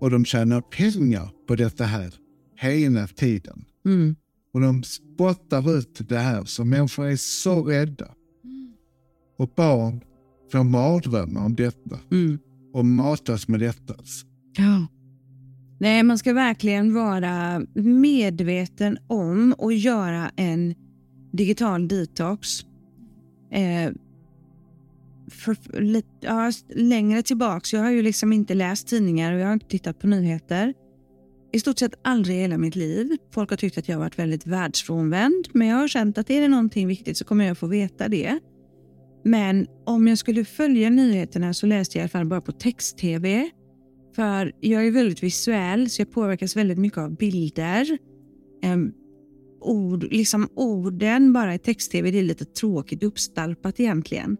och 0.00 0.10
de 0.10 0.24
tjänar 0.24 0.60
pengar 0.60 1.30
på 1.48 1.56
detta 1.56 1.84
här 1.84 2.14
hela 2.56 3.06
tiden. 3.06 3.64
Mm. 3.86 4.16
Och 4.52 4.60
de 4.60 4.82
spottar 4.82 5.78
ut 5.78 6.08
det 6.08 6.18
här 6.18 6.44
så 6.44 6.64
människor 6.64 7.06
är 7.06 7.16
så 7.16 7.62
rädda. 7.62 8.14
Och 9.38 9.52
barn 9.56 10.00
får 10.52 10.64
mardrömmar 10.64 11.44
om 11.44 11.54
detta 11.54 11.98
mm 12.10 12.38
och 12.72 12.84
matas 12.84 13.48
med 13.48 13.60
detta. 13.60 13.94
Ja. 14.56 14.86
Nej, 15.80 16.02
man 16.02 16.18
ska 16.18 16.32
verkligen 16.32 16.94
vara 16.94 17.62
medveten 17.74 18.98
om 19.06 19.54
och 19.58 19.72
göra 19.72 20.30
en 20.36 20.74
digital 21.32 21.88
detox. 21.88 22.48
Eh, 23.52 23.92
för, 25.30 25.80
lite, 25.80 26.08
ja, 26.20 26.52
längre 26.74 27.22
tillbaks, 27.22 27.72
jag 27.72 27.80
har 27.80 27.90
ju 27.90 28.02
liksom 28.02 28.32
inte 28.32 28.54
läst 28.54 28.88
tidningar 28.88 29.32
och 29.32 29.40
jag 29.40 29.46
har 29.46 29.52
inte 29.52 29.66
tittat 29.66 29.98
på 29.98 30.06
nyheter. 30.06 30.74
I 31.52 31.60
stort 31.60 31.78
sett 31.78 31.94
aldrig 32.04 32.36
i 32.36 32.40
hela 32.40 32.58
mitt 32.58 32.76
liv. 32.76 33.16
Folk 33.34 33.50
har 33.50 33.56
tyckt 33.56 33.78
att 33.78 33.88
jag 33.88 33.96
har 33.96 34.00
varit 34.00 34.18
väldigt 34.18 34.46
världsfrånvänd, 34.46 35.48
men 35.52 35.68
jag 35.68 35.76
har 35.76 35.88
känt 35.88 36.18
att 36.18 36.30
är 36.30 36.40
det 36.40 36.48
någonting 36.48 36.88
viktigt 36.88 37.16
så 37.16 37.24
kommer 37.24 37.44
jag 37.44 37.58
få 37.58 37.66
veta 37.66 38.08
det. 38.08 38.38
Men 39.24 39.66
om 39.86 40.08
jag 40.08 40.18
skulle 40.18 40.44
följa 40.44 40.90
nyheterna 40.90 41.54
så 41.54 41.66
läste 41.66 41.98
jag 41.98 42.00
i 42.00 42.04
alla 42.04 42.08
fall 42.08 42.26
bara 42.26 42.40
på 42.40 42.52
text-tv. 42.52 43.50
För 44.16 44.52
jag 44.60 44.86
är 44.86 44.90
väldigt 44.90 45.22
visuell 45.22 45.90
så 45.90 46.00
jag 46.00 46.10
påverkas 46.10 46.56
väldigt 46.56 46.78
mycket 46.78 46.98
av 46.98 47.16
bilder. 47.16 47.98
Um, 48.64 48.92
ord, 49.60 50.04
liksom 50.04 50.48
orden 50.54 51.32
bara 51.32 51.54
i 51.54 51.58
text-tv, 51.58 52.10
det 52.10 52.18
är 52.18 52.22
lite 52.22 52.44
tråkigt 52.44 53.02
uppstalpat 53.02 53.80
egentligen. 53.80 54.36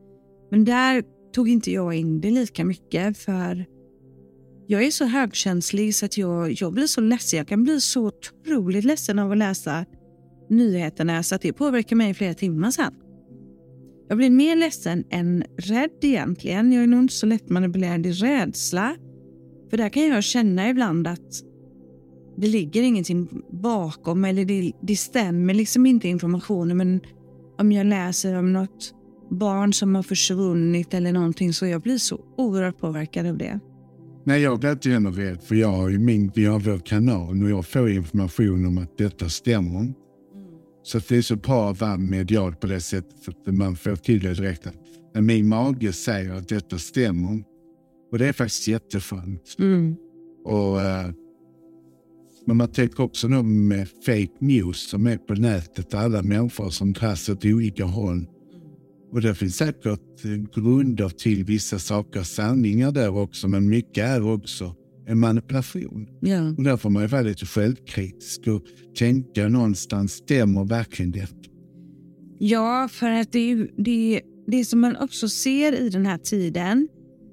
Men 0.50 0.64
där 0.64 1.02
tog 1.34 1.48
inte 1.48 1.72
jag 1.72 1.94
in 1.94 2.20
det 2.20 2.30
lika 2.30 2.64
mycket 2.64 3.18
för 3.18 3.66
jag 4.66 4.82
är 4.82 4.90
så 4.90 5.04
högkänslig 5.04 5.94
så 5.94 6.06
att 6.06 6.18
jag, 6.18 6.52
jag 6.52 6.72
blir 6.72 6.86
så 6.86 7.00
ledsen. 7.00 7.38
Jag 7.38 7.48
kan 7.48 7.62
bli 7.62 7.80
så 7.80 8.06
otroligt 8.06 8.84
ledsen 8.84 9.18
av 9.18 9.32
att 9.32 9.38
läsa 9.38 9.84
nyheterna 10.48 11.22
så 11.22 11.34
att 11.34 11.42
det 11.42 11.52
påverkar 11.52 11.96
mig 11.96 12.10
i 12.10 12.14
flera 12.14 12.34
timmar 12.34 12.70
sen. 12.70 12.94
Jag 14.10 14.16
blir 14.16 14.30
mer 14.30 14.56
ledsen 14.56 15.04
än 15.10 15.44
rädd 15.56 15.90
egentligen. 16.02 16.72
Jag 16.72 16.82
är 16.82 16.86
nog 16.86 17.00
inte 17.00 17.14
så 17.14 17.26
lättmanipulerad 17.26 18.06
i 18.06 18.12
rädsla. 18.12 18.96
För 19.70 19.76
där 19.76 19.88
kan 19.88 20.06
jag 20.06 20.24
känna 20.24 20.68
ibland 20.68 21.06
att 21.06 21.42
det 22.36 22.46
ligger 22.46 22.82
ingenting 22.82 23.42
bakom 23.50 24.24
eller 24.24 24.44
det, 24.44 24.72
det 24.82 24.96
stämmer 24.96 25.54
liksom 25.54 25.86
inte 25.86 26.08
informationen. 26.08 26.76
Men 26.76 27.00
om 27.58 27.72
jag 27.72 27.86
läser 27.86 28.38
om 28.38 28.52
något 28.52 28.94
barn 29.30 29.72
som 29.72 29.94
har 29.94 30.02
försvunnit 30.02 30.94
eller 30.94 31.12
någonting 31.12 31.52
så 31.52 31.66
jag 31.66 31.82
blir 31.82 31.98
så 31.98 32.20
oerhört 32.36 32.78
påverkad 32.78 33.26
av 33.26 33.38
det. 33.38 33.60
Nej, 34.24 34.42
jag 34.42 34.60
blir 34.60 34.72
inte 34.72 34.90
heller 34.90 35.10
rädd 35.10 35.42
för 35.42 35.54
jag 35.54 35.72
har 35.72 35.88
ju 35.88 35.98
min, 35.98 36.32
vi 36.34 36.44
har 36.44 36.60
vår 36.60 36.78
kanal 36.78 37.42
och 37.42 37.50
jag 37.50 37.66
får 37.66 37.90
information 37.90 38.66
om 38.66 38.78
att 38.78 38.98
detta 38.98 39.28
stämmer. 39.28 39.92
Så 40.90 41.00
det 41.08 41.16
är 41.16 41.22
så 41.22 41.36
bra 41.36 41.70
att 41.70 41.80
vara 41.80 41.96
medial 41.96 42.54
på 42.54 42.66
det 42.66 42.80
sättet 42.80 43.28
att 43.28 43.54
man 43.54 43.76
får 43.76 43.96
till 43.96 44.20
det 44.22 44.34
direkt. 44.34 44.66
Men 45.14 45.26
min 45.26 45.48
mage 45.48 45.92
säger 45.92 46.34
att 46.34 46.48
detta 46.48 46.78
stämmer. 46.78 47.42
Och 48.12 48.18
det 48.18 48.26
är 48.26 48.32
faktiskt 48.32 48.68
jätteskönt. 48.68 49.56
Mm. 49.58 49.96
Och, 50.44 50.76
uh, 50.76 51.10
men 52.46 52.56
man 52.56 52.68
tänker 52.68 53.02
också 53.02 53.28
nu 53.28 53.42
med 53.42 53.88
fake 53.88 54.36
news 54.38 54.90
som 54.90 55.06
är 55.06 55.16
på 55.16 55.34
nätet. 55.34 55.94
Alla 55.94 56.22
människor 56.22 56.70
som 56.70 56.92
dras 56.92 57.28
åt 57.28 57.44
olika 57.44 57.84
håll. 57.84 58.26
Och 59.12 59.20
det 59.20 59.34
finns 59.34 59.56
säkert 59.56 60.22
grunder 60.54 61.08
till 61.08 61.44
vissa 61.44 61.78
saker, 61.78 62.22
sanningar 62.22 62.92
där 62.92 63.16
också, 63.16 63.48
men 63.48 63.68
mycket 63.68 64.04
är 64.04 64.32
också 64.32 64.74
en 65.06 65.18
manipulation. 65.18 66.08
Ja. 66.20 66.48
Och 66.58 66.64
där 66.64 66.76
får 66.76 66.90
man 66.90 67.02
ju 67.02 67.08
vara 67.08 67.22
lite 67.22 67.46
självkritisk 67.46 68.46
och 68.46 68.62
tänka 68.98 69.48
någonstans, 69.48 70.12
stämmer 70.12 70.64
verkligen 70.64 71.12
detta? 71.12 71.34
Ja, 72.38 72.88
för 72.92 73.10
att 73.10 73.32
det, 73.32 73.66
det, 73.76 74.20
det 74.46 74.64
som 74.64 74.80
man 74.80 74.96
också 74.96 75.28
ser 75.28 75.80
i 75.80 75.88
den 75.88 76.06
här 76.06 76.18
tiden, 76.18 76.88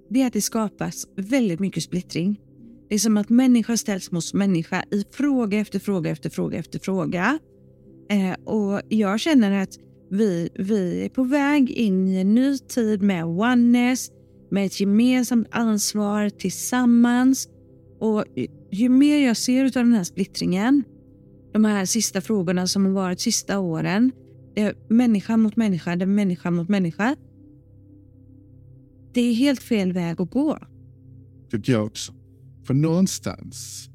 det 0.09 0.21
är 0.21 0.27
att 0.27 0.33
det 0.33 0.41
skapas 0.41 1.07
väldigt 1.15 1.59
mycket 1.59 1.83
splittring. 1.83 2.39
Det 2.89 2.95
är 2.95 2.99
som 2.99 3.17
att 3.17 3.29
människa 3.29 3.77
ställs 3.77 4.11
mot 4.11 4.33
människa 4.33 4.83
i 4.91 5.03
fråga 5.11 5.59
efter 5.59 5.79
fråga 5.79 6.09
efter 6.09 6.29
fråga 6.29 6.57
efter 6.57 6.79
fråga. 6.79 7.39
Eh, 8.09 8.33
och 8.53 8.81
jag 8.89 9.19
känner 9.19 9.63
att 9.63 9.77
vi, 10.09 10.49
vi 10.55 11.05
är 11.05 11.09
på 11.09 11.23
väg 11.23 11.71
in 11.71 12.07
i 12.07 12.15
en 12.15 12.35
ny 12.35 12.57
tid 12.57 13.01
med 13.01 13.25
oneness, 13.25 14.11
med 14.51 14.65
ett 14.65 14.79
gemensamt 14.79 15.47
ansvar 15.51 16.29
tillsammans. 16.29 17.47
Och 17.99 18.25
ju 18.71 18.89
mer 18.89 19.25
jag 19.27 19.37
ser 19.37 19.65
av 19.65 19.71
den 19.71 19.93
här 19.93 20.03
splittringen, 20.03 20.83
de 21.53 21.65
här 21.65 21.85
sista 21.85 22.21
frågorna 22.21 22.67
som 22.67 22.85
har 22.85 22.91
varit 22.91 23.19
sista 23.21 23.59
åren, 23.59 24.11
det 24.55 24.61
är 24.61 24.75
människa 24.89 25.37
mot 25.37 25.55
människa, 25.55 25.95
det 25.95 26.03
är 26.03 26.07
människa 26.07 26.51
mot 26.51 26.69
människa. 26.69 27.15
Det 29.13 29.21
är 29.21 29.33
helt 29.33 29.63
fel 29.63 29.93
väg 29.93 30.21
att 30.21 30.31
gå. 30.31 30.57
Tycker 31.51 31.73
jag 31.73 31.85
också. 31.85 32.13
För 32.67 32.73
någonstans 32.73 33.89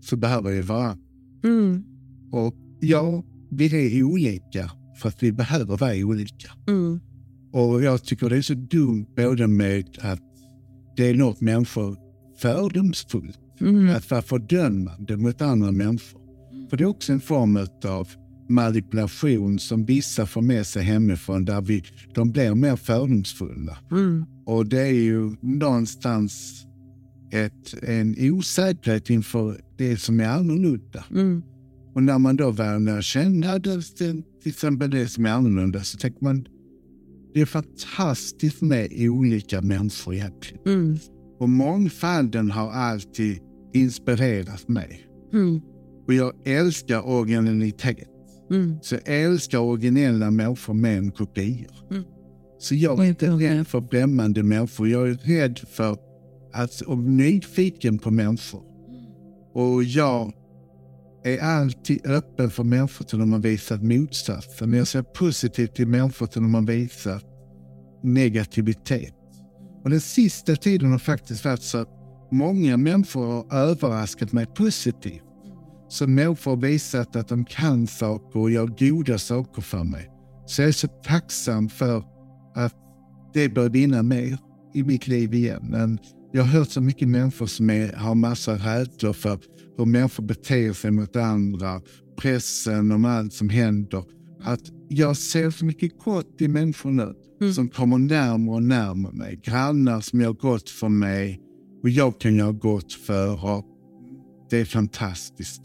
så 0.00 0.16
behöver 0.16 0.50
vi 0.50 0.60
vara. 0.60 0.98
Mm, 1.44 1.84
Och 2.32 2.54
ja, 2.80 3.24
vi 3.50 3.96
är 3.98 4.02
olika 4.02 4.70
för 5.00 5.08
att 5.08 5.22
vi 5.22 5.32
behöver 5.32 5.76
vara 5.76 6.06
olika. 6.06 6.50
mm, 6.68 7.00
Och 7.52 7.82
jag 7.82 8.04
tycker 8.04 8.28
det 8.30 8.36
är 8.36 8.42
så 8.42 8.54
dumt 8.54 9.06
både 9.16 9.46
med 9.46 9.84
att 10.00 10.22
det 10.96 11.08
är 11.10 11.14
något 11.14 11.40
människor 11.40 11.96
fördomsfullt. 12.40 13.38
mm, 13.60 13.88
Att 13.96 14.10
vara 14.10 14.22
fördömande 14.22 15.16
mot 15.16 15.42
andra 15.42 15.72
människor. 15.72 16.20
För 16.70 16.76
det 16.76 16.84
är 16.84 16.88
också 16.88 17.12
en 17.12 17.20
form 17.20 17.66
av 17.84 18.08
manipulation 18.48 19.58
som 19.58 19.84
vissa 19.84 20.26
får 20.26 20.42
med 20.42 20.66
sig 20.66 20.82
hemifrån 20.82 21.44
där 21.44 21.60
vi, 21.60 21.82
de 22.14 22.32
blir 22.32 22.54
mer 22.54 22.76
fördomsfulla. 22.76 23.78
mm, 23.90 24.24
Och 24.46 24.66
det 24.66 24.80
är 24.80 24.92
ju 24.92 25.36
någonstans 25.40 26.64
ett, 27.32 27.74
en 27.82 28.16
osäkerhet 28.32 29.10
inför 29.10 29.60
det 29.78 29.96
som 29.96 30.20
är 30.20 30.28
annorlunda. 30.28 31.04
mm, 31.10 31.42
Och 31.94 32.02
när 32.02 32.18
man 32.18 32.36
då 32.36 32.50
väl 32.50 32.82
lär 32.84 33.02
känna 33.02 33.58
det, 33.58 33.82
till 33.82 34.22
exempel 34.44 34.90
det 34.90 35.08
som 35.08 35.26
är 35.26 35.30
annorlunda 35.30 35.80
så 35.82 35.98
tänker 35.98 36.24
man 36.24 36.46
det 37.34 37.40
är 37.40 37.46
fantastiskt 37.46 38.62
med 38.62 38.88
olika 38.98 39.62
människor 39.62 40.14
egentligen. 40.14 40.62
mm, 40.66 40.98
Och 41.40 41.48
mångfalden 41.48 42.50
har 42.50 42.70
alltid 42.70 43.38
inspirerat 43.74 44.68
mig. 44.68 45.06
mm, 45.32 45.60
Och 46.06 46.14
jag 46.14 46.32
älskar 46.44 47.08
originalitet. 47.08 48.08
mm. 48.50 48.76
Så 48.82 48.94
jag 48.94 49.02
älskar 49.22 49.58
originella 49.58 50.30
människor 50.30 50.74
med 50.74 50.98
en 50.98 51.10
kopior. 51.10 51.70
Mm. 51.90 52.02
Så 52.58 52.74
jag 52.74 52.98
är 53.04 53.08
inte 53.08 53.30
rädd 53.30 53.66
för 53.66 53.80
främmande 53.80 54.42
människor. 54.42 54.88
Jag 54.88 55.08
är 55.08 55.14
rädd 55.14 55.58
för 55.58 55.96
att, 56.52 56.80
och 56.80 56.98
nyfiken 56.98 57.98
på 57.98 58.10
människor. 58.10 58.62
Och 59.54 59.84
jag 59.84 60.32
är 61.24 61.38
alltid 61.38 62.06
öppen 62.06 62.50
för 62.50 62.64
människor 62.64 63.04
till 63.04 63.18
de 63.18 63.32
har 63.32 63.40
visat 63.40 63.82
motsatsen. 63.82 64.72
Jag 64.72 64.86
ser 64.86 65.02
positivt 65.02 65.74
till 65.74 65.86
människor 65.88 66.26
till 66.26 66.42
de 66.42 66.54
har 66.54 66.62
visat 66.62 67.24
negativitet. 68.02 69.14
Och 69.84 69.90
den 69.90 70.00
sista 70.00 70.56
tiden 70.56 70.90
har 70.90 70.98
faktiskt 70.98 71.44
varit 71.44 71.62
så 71.62 71.78
att 71.78 71.88
många 72.30 72.76
människor 72.76 73.26
har 73.26 73.58
överraskat 73.58 74.32
mig 74.32 74.46
positivt. 74.46 75.22
Så 75.88 76.06
människor 76.06 76.50
har 76.50 76.56
visat 76.56 77.16
att 77.16 77.28
de 77.28 77.44
kan 77.44 77.86
saker 77.86 78.40
och 78.40 78.50
gör 78.50 78.66
goda 78.66 79.18
saker 79.18 79.62
för 79.62 79.84
mig. 79.84 80.10
Så 80.46 80.62
jag 80.62 80.68
är 80.68 80.72
så 80.72 80.88
tacksam 80.88 81.68
för 81.68 82.04
att 82.54 82.74
det 83.34 83.48
bör 83.48 83.68
vinna 83.68 84.02
mer 84.02 84.38
i 84.74 84.82
mitt 84.82 85.06
liv 85.06 85.34
igen. 85.34 85.66
Men 85.70 85.98
jag 86.32 86.42
har 86.42 86.48
hört 86.58 86.68
så 86.68 86.80
mycket 86.80 87.08
människor 87.08 87.46
som 87.46 87.70
är, 87.70 87.92
har 87.92 88.14
massa 88.14 88.54
rädslor 88.54 89.12
för 89.12 89.38
hur 89.78 89.84
människor 89.84 90.24
beter 90.24 90.72
sig 90.72 90.90
mot 90.90 91.16
andra, 91.16 91.80
pressen 92.20 92.92
om 92.92 93.04
allt 93.04 93.32
som 93.32 93.48
händer. 93.48 94.04
Att 94.42 94.60
jag 94.88 95.16
ser 95.16 95.50
så 95.50 95.64
mycket 95.64 95.98
gott 96.04 96.40
i 96.40 96.48
människor 96.48 96.90
nu 96.90 97.14
Mm. 97.40 97.52
som 97.54 97.68
kommer 97.68 97.98
närmare 97.98 98.54
och 98.56 98.62
närmare 98.62 99.12
mig. 99.12 99.40
Grannar 99.44 100.00
som 100.00 100.20
gör 100.20 100.32
gott 100.32 100.70
för 100.70 100.88
mig 100.88 101.40
och 101.82 101.88
jag 101.88 102.20
kan 102.20 102.34
göra 102.36 102.52
gott 102.52 102.92
för. 102.92 103.44
Och 103.44 103.64
det 104.50 104.56
är 104.60 104.64
fantastiskt, 104.64 105.62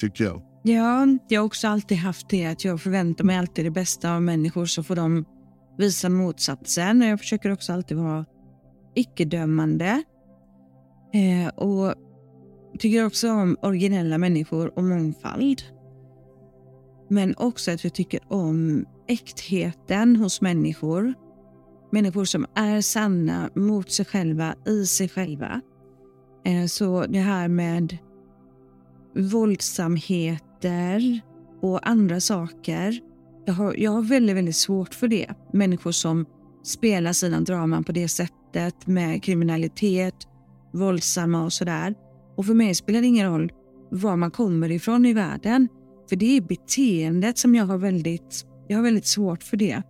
tycker 0.00 0.24
jag. 0.24 0.42
Ja, 0.64 1.06
jag 1.28 1.40
har 1.40 1.46
också 1.46 1.68
alltid 1.68 1.98
haft 1.98 2.28
det 2.28 2.46
att 2.46 2.64
jag 2.64 2.80
förväntar 2.80 3.24
mig 3.24 3.36
alltid 3.36 3.64
det 3.64 3.70
bästa 3.70 4.14
av 4.14 4.22
människor 4.22 4.66
så 4.66 4.82
får 4.82 4.96
de 4.96 5.24
visa 5.78 6.08
motsatsen. 6.08 7.02
Och 7.02 7.08
jag 7.08 7.18
försöker 7.20 7.52
också 7.52 7.72
alltid 7.72 7.96
vara 7.96 8.24
icke-dömande. 8.94 10.02
Eh, 11.14 11.48
och 11.54 11.94
tycker 12.78 13.06
också 13.06 13.30
om 13.30 13.56
originella 13.62 14.18
människor 14.18 14.78
och 14.78 14.84
mångfald. 14.84 15.62
Men 17.12 17.34
också 17.36 17.70
att 17.70 17.84
jag 17.84 17.94
tycker 17.94 18.20
om 18.28 18.86
äktheten 19.08 20.16
hos 20.16 20.40
människor. 20.40 21.14
Människor 21.90 22.24
som 22.24 22.46
är 22.54 22.80
sanna 22.80 23.50
mot 23.54 23.90
sig 23.90 24.04
själva, 24.04 24.54
i 24.66 24.86
sig 24.86 25.08
själva. 25.08 25.60
Eh, 26.44 26.66
så 26.66 27.06
det 27.06 27.18
här 27.18 27.48
med 27.48 27.98
våldsamheter 29.14 31.20
och 31.62 31.88
andra 31.88 32.20
saker. 32.20 33.00
Jag 33.46 33.54
har, 33.54 33.74
jag 33.78 33.90
har 33.90 34.02
väldigt, 34.02 34.36
väldigt 34.36 34.56
svårt 34.56 34.94
för 34.94 35.08
det. 35.08 35.30
Människor 35.52 35.92
som 35.92 36.26
spelar 36.62 37.12
sina 37.12 37.40
draman 37.40 37.84
på 37.84 37.92
det 37.92 38.08
sättet 38.08 38.86
med 38.86 39.22
kriminalitet, 39.22 40.14
våldsamma 40.72 41.44
och 41.44 41.52
sådär. 41.52 41.94
Och 42.36 42.46
för 42.46 42.54
mig 42.54 42.74
spelar 42.74 43.00
det 43.00 43.06
ingen 43.06 43.32
roll 43.32 43.52
var 43.90 44.16
man 44.16 44.30
kommer 44.30 44.70
ifrån 44.70 45.06
i 45.06 45.12
världen. 45.12 45.68
För 46.12 46.16
det 46.16 46.36
är 46.36 46.40
beteendet 46.40 47.38
som 47.38 47.54
jag 47.54 47.64
har 47.66 47.78
väldigt, 47.78 48.46
jag 48.68 48.78
har 48.78 48.82
väldigt 48.82 49.06
svårt 49.06 49.42
för 49.42 49.56
det. 49.56 49.82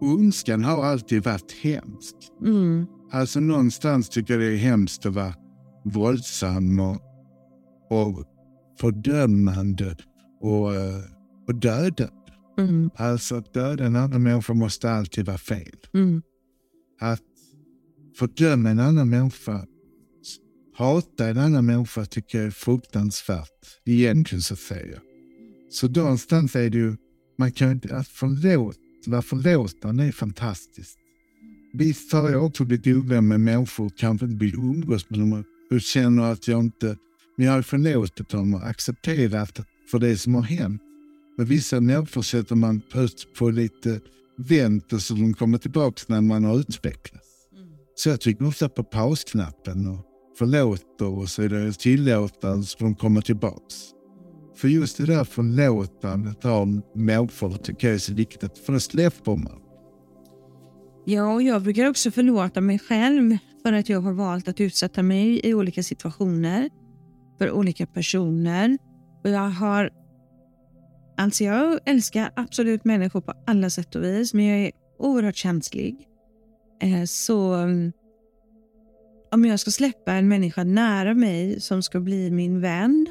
Ondskan 0.00 0.64
har 0.64 0.84
alltid 0.84 1.24
varit 1.24 1.52
hemsk. 1.52 2.14
Mm, 2.44 2.86
Alltså 3.12 3.40
någonstans 3.40 4.08
tycker 4.08 4.34
jag 4.34 4.40
det 4.42 4.46
är 4.54 4.56
hemskt 4.56 5.06
att 5.06 5.14
vara 5.14 5.34
våldsam 5.84 6.80
och, 6.80 6.98
och 7.90 8.24
fördömande 8.80 9.96
och, 10.40 10.74
eh, 10.74 11.00
och 11.48 11.54
dödande. 11.54 12.08
mm, 12.58 12.90
Alltså 12.96 13.34
att 13.34 13.54
döda 13.54 13.84
en 13.86 13.96
annan 13.96 14.22
människa 14.22 14.54
måste 14.54 14.90
alltid 14.90 15.26
vara 15.26 15.38
fel. 15.38 15.76
mm, 15.94 16.22
Att 17.00 17.22
fördöma 18.18 18.70
en 18.70 18.78
annan 18.80 19.10
människa, 19.10 19.66
hata 20.76 21.28
en 21.28 21.38
annan 21.38 21.66
människa 21.66 22.04
tycker 22.04 22.38
jag 22.38 22.46
är 22.46 22.50
fruktansvärt. 22.50 23.80
Egentligen 23.84 24.42
så 24.42 24.56
säger 24.56 24.92
jag. 24.92 25.11
Så 25.72 25.88
någonstans 25.88 26.56
är 26.56 26.70
det 26.70 26.78
ju, 26.78 26.96
man 27.38 27.52
kan 27.52 27.70
inte, 27.70 27.96
att 27.96 28.08
förlåt, 28.08 28.76
vara 29.06 29.22
förlåtande 29.22 30.04
är 30.04 30.12
fantastiskt. 30.12 30.98
Visst 31.72 32.12
har 32.12 32.30
jag 32.30 32.44
också 32.44 32.64
blivit 32.64 32.96
ovän 32.96 33.28
med 33.28 33.40
människor, 33.40 33.90
kanske 33.96 34.26
inte 34.26 34.44
vill 34.44 34.54
umgås 34.54 35.10
med 35.10 35.20
dem 35.20 35.44
och 35.70 35.80
känner 35.80 36.22
att 36.22 36.48
jag 36.48 36.60
inte, 36.60 36.96
men 37.36 37.46
jag 37.46 37.52
har 37.52 37.62
förlåtit 37.62 38.28
dem 38.28 38.54
och 38.54 38.66
accepterat 38.66 39.60
för 39.90 39.98
det 39.98 40.16
som 40.16 40.34
har 40.34 40.42
hänt. 40.42 40.82
Men 41.36 41.46
vissa 41.46 41.80
människor 41.80 42.22
sätter 42.22 42.54
man 42.54 42.82
först 42.88 43.34
på 43.34 43.50
lite 43.50 44.00
vänt 44.38 44.92
och 44.92 45.02
så 45.02 45.14
de 45.14 45.34
kommer 45.34 45.58
tillbaka 45.58 46.02
när 46.06 46.20
man 46.20 46.44
har 46.44 46.58
utvecklats. 46.58 47.28
Så 47.94 48.08
jag 48.08 48.20
trycker 48.20 48.46
ofta 48.46 48.68
på 48.68 48.84
pausknappen 48.84 49.86
och 49.86 50.06
förlåter 50.38 51.06
och 51.06 51.28
så 51.28 51.42
är 51.42 51.48
det 51.48 51.72
tillåtande 51.72 52.66
så 52.66 52.78
de 52.78 52.94
kommer 52.94 53.20
tillbaks. 53.20 53.74
För 54.54 54.68
just 54.68 54.96
det 54.98 55.06
där 55.06 55.24
förlåtandet 55.24 56.44
av 56.44 56.80
människor 56.94 57.56
tycker 57.56 57.86
jag 57.86 57.94
är 57.94 57.98
så 57.98 58.14
viktigt, 58.14 58.58
för 58.58 58.72
det 58.72 58.80
släpper 58.80 59.36
man. 59.36 59.62
Ja, 61.04 61.32
och 61.34 61.42
jag 61.42 61.62
brukar 61.62 61.90
också 61.90 62.10
förlåta 62.10 62.60
mig 62.60 62.78
själv 62.78 63.36
för 63.62 63.72
att 63.72 63.88
jag 63.88 64.00
har 64.00 64.12
valt 64.12 64.48
att 64.48 64.60
utsätta 64.60 65.02
mig 65.02 65.40
i 65.46 65.54
olika 65.54 65.82
situationer 65.82 66.70
för 67.38 67.50
olika 67.50 67.86
personer. 67.86 68.78
Och 69.24 69.30
jag 69.30 69.48
har... 69.48 69.90
Alltså 71.16 71.44
jag 71.44 71.80
älskar 71.86 72.32
absolut 72.36 72.84
människor 72.84 73.20
på 73.20 73.32
alla 73.46 73.70
sätt 73.70 73.94
och 73.94 74.04
vis, 74.04 74.34
men 74.34 74.44
jag 74.44 74.58
är 74.58 74.70
oerhört 74.98 75.36
känslig. 75.36 76.08
Eh, 76.82 77.04
så 77.04 77.54
om 79.32 79.44
jag 79.44 79.60
ska 79.60 79.70
släppa 79.70 80.12
en 80.12 80.28
människa 80.28 80.64
nära 80.64 81.14
mig 81.14 81.60
som 81.60 81.82
ska 81.82 82.00
bli 82.00 82.30
min 82.30 82.60
vän, 82.60 83.06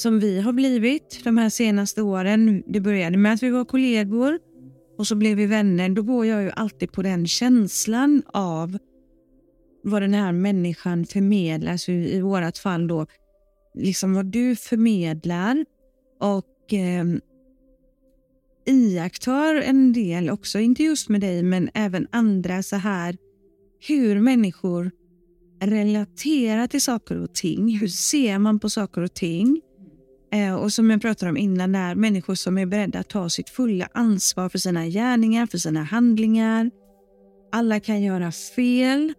som 0.00 0.20
vi 0.20 0.40
har 0.40 0.52
blivit 0.52 1.20
de 1.24 1.38
här 1.38 1.48
senaste 1.48 2.02
åren. 2.02 2.62
Det 2.66 2.80
började 2.80 3.18
med 3.18 3.32
att 3.32 3.42
vi 3.42 3.50
var 3.50 3.64
kollegor 3.64 4.38
och 4.98 5.06
så 5.06 5.14
blev 5.14 5.36
vi 5.36 5.46
vänner. 5.46 5.88
Då 5.88 6.02
går 6.02 6.26
jag 6.26 6.42
ju 6.42 6.50
alltid 6.50 6.92
på 6.92 7.02
den 7.02 7.26
känslan 7.26 8.22
av 8.26 8.78
vad 9.82 10.02
den 10.02 10.14
här 10.14 10.32
människan 10.32 11.04
förmedlar, 11.06 11.72
alltså 11.72 11.92
i 11.92 12.20
vårt 12.20 12.58
fall 12.58 12.88
då, 12.88 13.06
liksom 13.74 14.14
vad 14.14 14.26
du 14.26 14.56
förmedlar 14.56 15.64
och 16.20 16.72
eh, 16.72 17.04
iakttar 18.66 19.54
en 19.54 19.92
del 19.92 20.30
också, 20.30 20.58
inte 20.58 20.82
just 20.82 21.08
med 21.08 21.20
dig 21.20 21.42
men 21.42 21.70
även 21.74 22.06
andra 22.10 22.62
så 22.62 22.76
här, 22.76 23.16
hur 23.88 24.20
människor 24.20 24.90
relaterar 25.60 26.66
till 26.66 26.82
saker 26.82 27.22
och 27.22 27.34
ting. 27.34 27.78
Hur 27.78 27.88
ser 27.88 28.38
man 28.38 28.60
på 28.60 28.70
saker 28.70 29.00
och 29.00 29.14
ting? 29.14 29.60
Eh, 30.32 30.54
och 30.54 30.72
som 30.72 30.90
jag 30.90 31.02
pratade 31.02 31.30
om 31.30 31.36
innan, 31.36 31.72
där, 31.72 31.94
människor 31.94 32.34
som 32.34 32.58
är 32.58 32.66
beredda 32.66 32.98
att 32.98 33.08
ta 33.08 33.28
sitt 33.28 33.50
fulla 33.50 33.88
ansvar 33.92 34.48
för 34.48 34.58
sina 34.58 34.86
gärningar, 34.86 35.46
för 35.46 35.58
sina 35.58 35.82
handlingar. 35.82 36.70
Alla 37.52 37.80
kan 37.80 38.02
göra 38.02 38.32
fel 38.32 39.12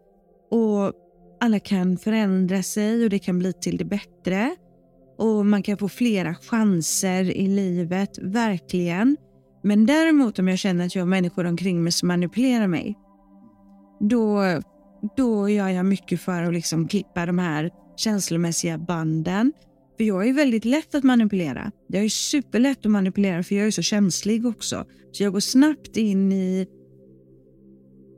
och 0.51 0.93
alla 1.41 1.59
kan 1.59 1.97
förändra 1.97 2.63
sig 2.63 3.03
och 3.03 3.09
det 3.09 3.19
kan 3.19 3.39
bli 3.39 3.53
till 3.53 3.77
det 3.77 3.85
bättre. 3.85 4.55
Och 5.17 5.45
man 5.45 5.63
kan 5.63 5.77
få 5.77 5.89
flera 5.89 6.35
chanser 6.35 7.23
i 7.23 7.47
livet, 7.47 8.17
verkligen. 8.21 9.17
Men 9.63 9.85
däremot 9.85 10.39
om 10.39 10.47
jag 10.47 10.59
känner 10.59 10.85
att 10.85 10.95
jag 10.95 11.01
har 11.01 11.07
människor 11.07 11.45
omkring 11.45 11.83
mig 11.83 11.91
som 11.91 12.07
manipulerar 12.07 12.67
mig, 12.67 12.95
då, 13.99 14.41
då 15.17 15.49
gör 15.49 15.69
jag 15.69 15.85
mycket 15.85 16.21
för 16.21 16.43
att 16.43 16.53
liksom 16.53 16.87
klippa 16.87 17.25
de 17.25 17.39
här 17.39 17.69
känslomässiga 17.95 18.77
banden. 18.77 19.53
För 20.01 20.05
jag 20.05 20.27
är 20.27 20.33
väldigt 20.33 20.65
lätt 20.65 20.95
att 20.95 21.03
manipulera. 21.03 21.71
Jag 21.87 22.05
är 22.05 22.09
superlätt 22.09 22.85
att 22.85 22.91
manipulera 22.91 23.43
för 23.43 23.55
jag 23.55 23.67
är 23.67 23.71
så 23.71 23.81
känslig 23.81 24.45
också. 24.45 24.85
Så 25.11 25.23
jag 25.23 25.33
går 25.33 25.39
snabbt 25.39 25.97
in 25.97 26.31
i 26.31 26.67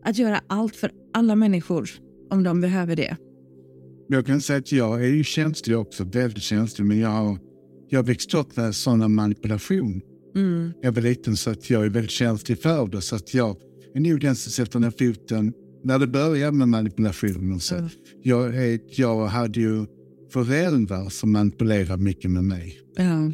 att 0.04 0.17
göra 0.17 0.41
allt 0.48 0.76
för 0.76 0.91
alla 1.13 1.36
människor 1.36 1.89
om 2.30 2.43
de 2.43 2.62
behöver 2.62 2.96
det. 2.96 3.17
Jag 4.08 4.26
kan 4.26 4.41
säga 4.41 4.60
att 4.60 4.72
jag 4.72 5.04
är 5.04 5.08
ju 5.08 5.24
känslig 5.24 5.78
också, 5.78 6.04
väldigt 6.04 6.43
känslig, 6.43 6.86
men 6.86 7.00
jag 7.00 7.10
har, 7.10 7.38
jag 7.89 8.00
har 8.00 8.04
växt 8.04 8.34
upp 8.34 8.56
med 8.56 8.76
sådana 8.76 9.08
manipulation. 9.08 10.02
Mm. 10.36 10.72
Jag 10.82 10.91
var 10.91 11.02
liten 11.02 11.38
så 11.38 11.50
att 11.50 11.69
jag 11.69 11.86
är 11.86 11.89
väldigt 11.89 12.12
känslig 12.12 12.62
för 12.62 12.88
det, 12.88 13.02
så 13.02 13.15
att 13.15 13.34
jag 13.34 13.58
är 13.96 14.00
nog 14.00 14.19
den 14.19 14.36
som 14.36 14.52
sätter 14.52 14.80
ner 14.80 14.91
foten 14.91 15.54
när 15.84 16.00
det 16.00 16.08
börjar 16.08 16.52
med 16.52 16.67
manipulation. 16.67 17.60
Så 17.60 17.76
mm. 17.76 17.89
jag, 18.22 18.80
jag 18.88 19.26
hade 19.26 19.60
ju 19.60 19.86
föräldrar 20.34 21.10
som 21.10 21.32
manipulerade 21.32 22.04
mycket 22.04 22.32
med 22.32 22.43
mig. 22.43 22.80
Ja. 22.96 23.32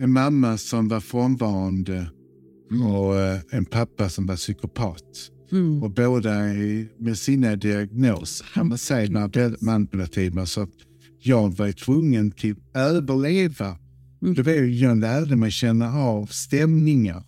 En 0.00 0.12
mamma 0.12 0.58
som 0.58 0.88
var 0.88 1.00
frånvarande 1.00 2.06
och 2.84 3.20
eh, 3.20 3.40
en 3.50 3.64
pappa 3.64 4.08
som 4.08 4.26
var 4.26 4.36
psykopat. 4.36 5.30
Mm. 5.52 5.82
Och 5.82 5.90
båda 5.90 6.30
med 6.98 7.18
sina 7.18 7.56
diagnoser 7.56 8.46
kan 8.54 8.68
man 8.68 8.78
säga 8.78 9.30
manipulativa. 9.60 10.46
Så 10.46 10.68
jag 11.18 11.56
var 11.56 11.72
tvungen 11.72 12.30
till 12.30 12.52
att 12.52 12.76
överleva. 12.76 13.78
Mm. 14.22 14.34
Det 14.34 14.42
var 14.42 14.52
jag 14.52 14.98
lärde 14.98 15.36
mig 15.36 15.50
känna 15.50 15.94
av 15.94 16.26
stämningar. 16.26 17.22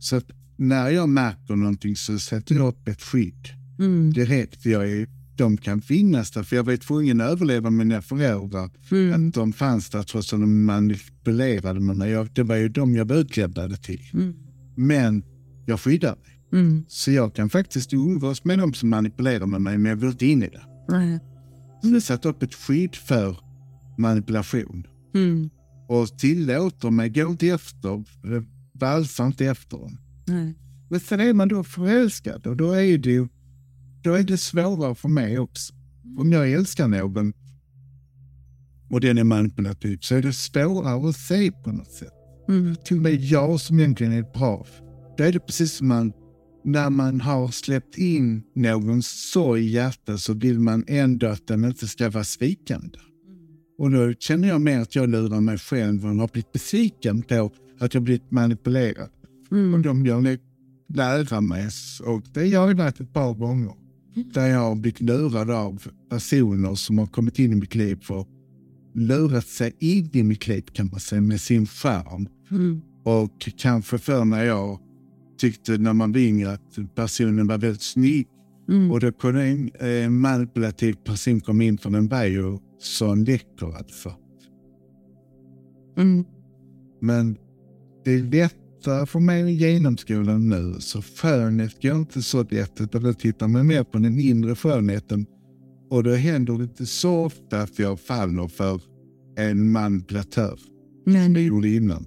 Så 0.00 0.16
att 0.16 0.30
när 0.56 0.90
jag 0.90 1.08
märker 1.08 1.56
någonting 1.56 1.96
så 1.96 2.18
sätter 2.18 2.54
jag 2.54 2.68
upp 2.68 2.88
ett 2.88 3.02
skydd 3.02 3.48
mm. 3.78 4.12
direkt. 4.12 4.66
Jag 4.66 4.90
är, 4.90 5.06
de 5.40 5.56
kan 5.56 5.80
finnas 5.82 6.30
där, 6.30 6.42
för 6.42 6.56
jag 6.56 6.64
var 6.64 6.76
tvungen 6.76 7.20
att 7.20 7.30
överleva 7.30 7.70
mina 7.70 8.02
föräldrar. 8.02 8.70
Mm. 8.90 9.28
Att 9.28 9.34
de 9.34 9.52
fanns 9.52 9.90
där 9.90 10.02
trots 10.02 10.32
att 10.32 10.40
de 10.40 10.64
manipulerade 10.64 11.80
mig. 11.80 12.10
Jag, 12.10 12.28
det 12.32 12.42
var 12.42 12.56
ju 12.56 12.68
de 12.68 12.94
jag 12.94 13.04
var 13.04 13.16
utlämnade 13.16 13.76
till. 13.76 14.00
Mm. 14.14 14.34
Men 14.76 15.24
jag 15.66 15.80
skyddar 15.80 16.16
mig. 16.16 16.60
Mm. 16.60 16.84
Så 16.88 17.10
jag 17.10 17.34
kan 17.34 17.50
faktiskt 17.50 17.92
umgås 17.92 18.44
med 18.44 18.58
dem 18.58 18.74
som 18.74 18.88
manipulerar 18.88 19.46
med 19.46 19.62
mig, 19.62 19.78
men 19.78 19.90
jag 19.90 19.96
vill 19.96 20.10
inte 20.10 20.26
in 20.26 20.42
i 20.42 20.48
det. 20.48 20.94
Mm. 20.96 21.18
Så 21.82 21.88
jag 21.88 22.02
satt 22.02 22.26
upp 22.26 22.42
ett 22.42 22.54
skydd 22.54 22.94
för 22.94 23.36
manipulation. 23.98 24.86
Mm. 25.14 25.50
Och 25.88 26.18
tillåter 26.18 26.90
mig, 26.90 27.08
gå 27.10 27.30
inte 27.30 27.48
efter, 27.48 28.04
valsar 28.72 29.26
inte 29.26 29.46
efter 29.46 29.76
dem. 29.78 29.98
Men 30.90 31.00
sen 31.00 31.20
är 31.20 31.32
man 31.32 31.48
då 31.48 31.64
förälskad 31.64 32.46
och 32.46 32.56
då 32.56 32.72
är 32.72 32.98
det, 32.98 33.28
då 34.02 34.14
är 34.14 34.22
det 34.22 34.38
svårare 34.38 34.94
för 34.94 35.08
mig 35.08 35.38
också. 35.38 35.72
Om 36.18 36.32
jag 36.32 36.52
älskar 36.52 36.88
någon 36.88 37.32
och 38.90 39.00
den 39.00 39.18
är 39.18 39.24
manipulativ 39.24 39.98
så 40.00 40.14
är 40.14 40.22
det 40.22 40.32
svårare 40.32 41.08
att 41.08 41.16
se 41.16 41.52
på 41.52 41.72
något 41.72 41.92
sätt. 41.92 42.12
Mm. 42.48 42.76
Till 42.84 42.96
och 42.96 43.02
med 43.02 43.14
jag 43.14 43.60
som 43.60 43.80
egentligen 43.80 44.12
är 44.12 44.22
bra, 44.22 44.66
då 45.16 45.24
är 45.24 45.32
det 45.32 45.40
precis 45.40 45.72
som 45.72 45.88
man 45.88 46.12
när 46.64 46.90
man 46.90 47.20
har 47.20 47.48
släppt 47.48 47.98
in 47.98 48.42
någon 48.54 49.02
sorg 49.02 49.66
i 49.66 49.70
hjärtat 49.70 50.20
så 50.20 50.34
vill 50.34 50.60
man 50.60 50.84
ändå 50.88 51.26
att 51.26 51.46
den 51.46 51.64
inte 51.64 51.88
ska 51.88 52.10
vara 52.10 52.24
svikande. 52.24 52.98
Och 53.78 53.90
då 53.90 54.12
känner 54.12 54.48
jag 54.48 54.60
mer 54.60 54.78
att 54.78 54.94
jag 54.94 55.08
lurar 55.08 55.40
mig 55.40 55.58
själv 55.58 56.06
och 56.06 56.16
har 56.16 56.28
blivit 56.28 56.52
besviken 56.52 57.22
på 57.22 57.50
att 57.80 57.94
jag 57.94 58.02
blivit 58.02 58.30
manipulerad. 58.30 59.10
Mm. 59.50 59.74
Och 59.74 59.80
de 59.80 60.06
gör 60.06 60.38
lära 60.94 61.40
mig. 61.40 61.68
Och 62.04 62.22
det 62.32 62.40
har 62.40 62.46
jag 62.46 62.74
varit 62.74 63.00
ett 63.00 63.12
par 63.12 63.34
gånger. 63.34 63.79
Där 64.14 64.46
jag 64.46 64.58
har 64.58 64.74
blivit 64.74 65.00
lurad 65.00 65.50
av 65.50 65.82
personer 66.10 66.74
som 66.74 66.98
har 66.98 67.06
kommit 67.06 67.38
in 67.38 67.52
i 67.52 67.56
mitt 67.56 67.74
liv 67.74 67.98
och 68.08 68.28
lurat 68.94 69.46
sig 69.46 69.76
in 69.78 70.10
i 70.12 70.22
mitt 70.22 70.46
liv 70.46 70.62
kan 70.72 70.86
man 70.90 71.00
säga 71.00 71.20
med 71.20 71.40
sin 71.40 71.66
charm. 71.66 72.28
Mm. 72.50 72.80
Och 73.04 73.48
kanske 73.56 73.98
för 73.98 74.24
när 74.24 74.44
jag 74.44 74.78
tyckte 75.38 75.78
när 75.78 75.92
man 75.92 76.12
var 76.12 76.20
yngre 76.20 76.52
att 76.52 76.94
personen 76.94 77.46
var 77.46 77.58
väldigt 77.58 77.82
snygg. 77.82 78.26
Mm. 78.68 78.90
Och 78.90 79.00
då 79.00 79.12
kunde 79.12 79.44
en 79.44 79.70
eh, 79.80 80.10
manipulativ 80.10 80.92
person 80.92 81.40
komma 81.40 81.64
in 81.64 81.78
för 81.78 81.90
den 81.90 82.08
var 82.08 82.24
ju 82.24 82.58
så 82.78 83.14
läcker 83.14 83.76
alltså. 83.76 84.12
Mm. 85.96 86.24
Men 87.00 87.36
det 88.04 88.10
är 88.10 88.22
lättare 88.22 88.59
för 88.84 89.20
mig 89.20 89.42
i 89.42 89.54
genomskolan 89.54 90.48
nu, 90.48 90.80
så 90.80 91.02
skönhet 91.02 91.82
går 91.82 91.96
inte 91.96 92.22
så 92.22 92.42
lätt, 92.42 92.80
utan 92.80 93.02
då 93.02 93.12
tittar 93.12 93.48
man 93.48 93.66
mer 93.66 93.84
på 93.84 93.98
den 93.98 94.20
inre 94.20 94.54
skönheten. 94.54 95.26
Och 95.90 96.04
då 96.04 96.10
händer 96.14 96.58
det 96.58 96.62
inte 96.62 96.86
så 96.86 97.24
ofta 97.24 97.62
att 97.62 97.78
jag 97.78 98.00
faller 98.00 98.48
för 98.48 98.80
en 99.36 99.72
manipulatör. 99.72 100.58
Men 101.06 101.32
det 101.32 101.40
gjorde 101.40 101.68
innan. 101.68 102.06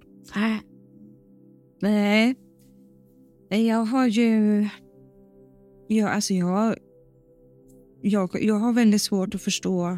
Nej, 3.50 3.68
jag 3.68 3.86
har 3.86 4.08
ju... 4.08 4.68
Jag, 5.88 6.10
alltså 6.10 6.34
jag, 6.34 6.76
jag, 8.02 8.44
jag 8.44 8.56
har 8.56 8.74
väldigt 8.74 9.02
svårt 9.02 9.36
att 9.36 9.42
förstå 9.42 9.98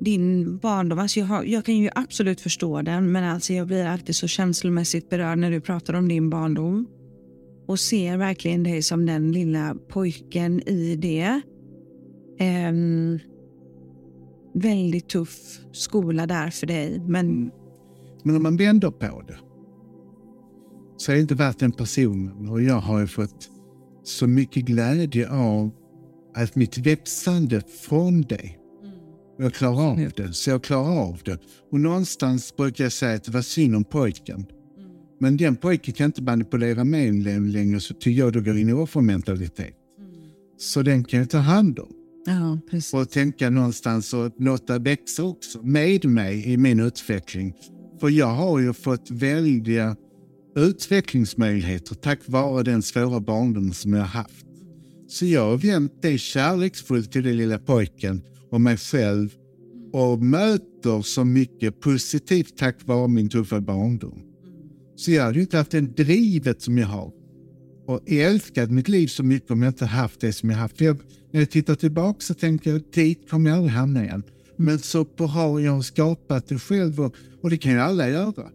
din 0.00 0.58
barndom. 0.58 0.98
Alltså 0.98 1.20
jag, 1.20 1.26
har, 1.26 1.44
jag 1.44 1.64
kan 1.64 1.76
ju 1.76 1.90
absolut 1.94 2.40
förstå 2.40 2.82
den, 2.82 3.12
men 3.12 3.24
alltså 3.24 3.52
jag 3.52 3.66
blir 3.66 3.86
alltid 3.86 4.16
så 4.16 4.28
känslomässigt 4.28 5.10
berörd 5.10 5.38
när 5.38 5.50
du 5.50 5.60
pratar 5.60 5.94
om 5.94 6.08
din 6.08 6.30
barndom 6.30 6.86
och 7.66 7.80
ser 7.80 8.16
verkligen 8.16 8.62
dig 8.62 8.82
som 8.82 9.06
den 9.06 9.32
lilla 9.32 9.76
pojken 9.88 10.68
i 10.68 10.96
det. 10.96 11.40
Um, 12.68 13.18
väldigt 14.54 15.08
tuff 15.08 15.60
skola 15.72 16.26
där 16.26 16.50
för 16.50 16.66
dig, 16.66 17.00
men... 17.06 17.50
Men 18.22 18.36
om 18.36 18.42
man 18.42 18.56
vänder 18.56 18.90
på 18.90 19.22
det 19.28 19.38
så 20.96 21.12
är 21.12 21.16
det 21.16 21.22
inte 21.22 21.34
värt 21.34 21.58
den 21.58 21.72
personen 21.72 22.48
och 22.48 22.62
jag 22.62 22.80
har 22.80 23.00
ju 23.00 23.06
fått 23.06 23.50
så 24.04 24.26
mycket 24.26 24.64
glädje 24.64 25.30
av 25.30 25.70
att 26.34 26.54
mitt 26.54 26.78
växande 26.78 27.60
från 27.60 28.22
dig. 28.22 28.58
Jag 29.38 29.54
klarar 29.54 29.90
av 29.90 30.10
det, 30.16 30.32
så 30.32 30.50
jag 30.50 30.62
klarar 30.62 30.98
av 30.98 31.20
det. 31.24 31.38
Och 31.72 31.80
någonstans 31.80 32.56
brukar 32.56 32.84
jag 32.84 32.92
säga 32.92 33.14
att 33.14 33.24
det 33.24 33.32
var 33.32 33.42
synd 33.42 33.76
om 33.76 33.84
pojken. 33.84 34.46
Men 35.20 35.36
den 35.36 35.56
pojken 35.56 35.94
kan 35.94 36.06
inte 36.06 36.22
manipulera 36.22 36.84
mig 36.84 37.12
längre 37.12 37.80
så 37.80 37.94
tycker 37.94 38.20
jag 38.20 38.32
då 38.32 38.40
går 38.40 38.58
in 38.58 38.68
i 38.68 38.72
offermentalitet. 38.72 39.74
Så 40.58 40.82
den 40.82 41.04
kan 41.04 41.20
jag 41.20 41.30
ta 41.30 41.38
hand 41.38 41.78
om. 41.78 41.92
Ja. 42.26 42.58
Och 42.98 43.10
tänka 43.10 43.50
någonstans 43.50 44.14
och 44.14 44.32
låta 44.38 44.78
växa 44.78 45.22
också 45.22 45.62
med 45.62 46.04
mig 46.04 46.52
i 46.52 46.56
min 46.56 46.80
utveckling. 46.80 47.54
För 48.00 48.08
jag 48.08 48.34
har 48.34 48.58
ju 48.58 48.72
fått 48.72 49.10
väldiga 49.10 49.96
utvecklingsmöjligheter 50.56 51.94
tack 51.94 52.18
vare 52.26 52.62
den 52.62 52.82
svåra 52.82 53.20
barndom 53.20 53.72
som 53.72 53.92
jag 53.92 54.04
haft. 54.04 54.46
Så 55.08 55.26
jag 55.26 55.50
har 55.50 55.56
vänt 55.56 55.92
det 56.02 56.18
kärleksfullt 56.18 57.12
till 57.12 57.22
den 57.22 57.36
lilla 57.36 57.58
pojken 57.58 58.22
och 58.56 58.60
mig 58.60 58.76
själv 58.76 59.34
och 59.92 60.22
möter 60.22 61.02
så 61.02 61.24
mycket 61.24 61.80
positivt 61.80 62.56
tack 62.56 62.76
vare 62.86 63.08
min 63.08 63.28
tuffa 63.28 63.60
barndom. 63.60 64.22
Så 64.96 65.10
jag 65.10 65.22
hade 65.22 65.34
ju 65.34 65.40
inte 65.40 65.56
haft 65.56 65.70
det 65.70 65.80
drivet 65.80 66.62
som 66.62 66.78
jag 66.78 66.86
har 66.86 67.12
och 67.86 68.00
älskat 68.06 68.70
mitt 68.70 68.88
liv 68.88 69.06
så 69.06 69.22
mycket 69.22 69.50
om 69.50 69.62
jag 69.62 69.70
inte 69.70 69.86
haft 69.86 70.20
det 70.20 70.32
som 70.32 70.50
jag 70.50 70.56
haft. 70.56 70.80
Jag, 70.80 70.96
när 71.32 71.40
jag 71.40 71.50
tittar 71.50 71.74
tillbaka 71.74 72.20
så 72.20 72.34
tänker 72.34 72.70
jag 72.70 72.82
dit 72.94 73.30
kommer 73.30 73.50
jag 73.50 73.56
aldrig 73.56 73.74
hamna 73.74 74.04
igen. 74.04 74.22
Men 74.56 74.78
så 74.78 75.06
har 75.18 75.60
jag 75.60 75.84
skapat 75.84 76.48
det 76.48 76.58
själv 76.58 77.00
och, 77.00 77.14
och 77.42 77.50
det 77.50 77.56
kan 77.56 77.72
ju 77.72 77.78
alla 77.78 78.08
göra. 78.08 78.50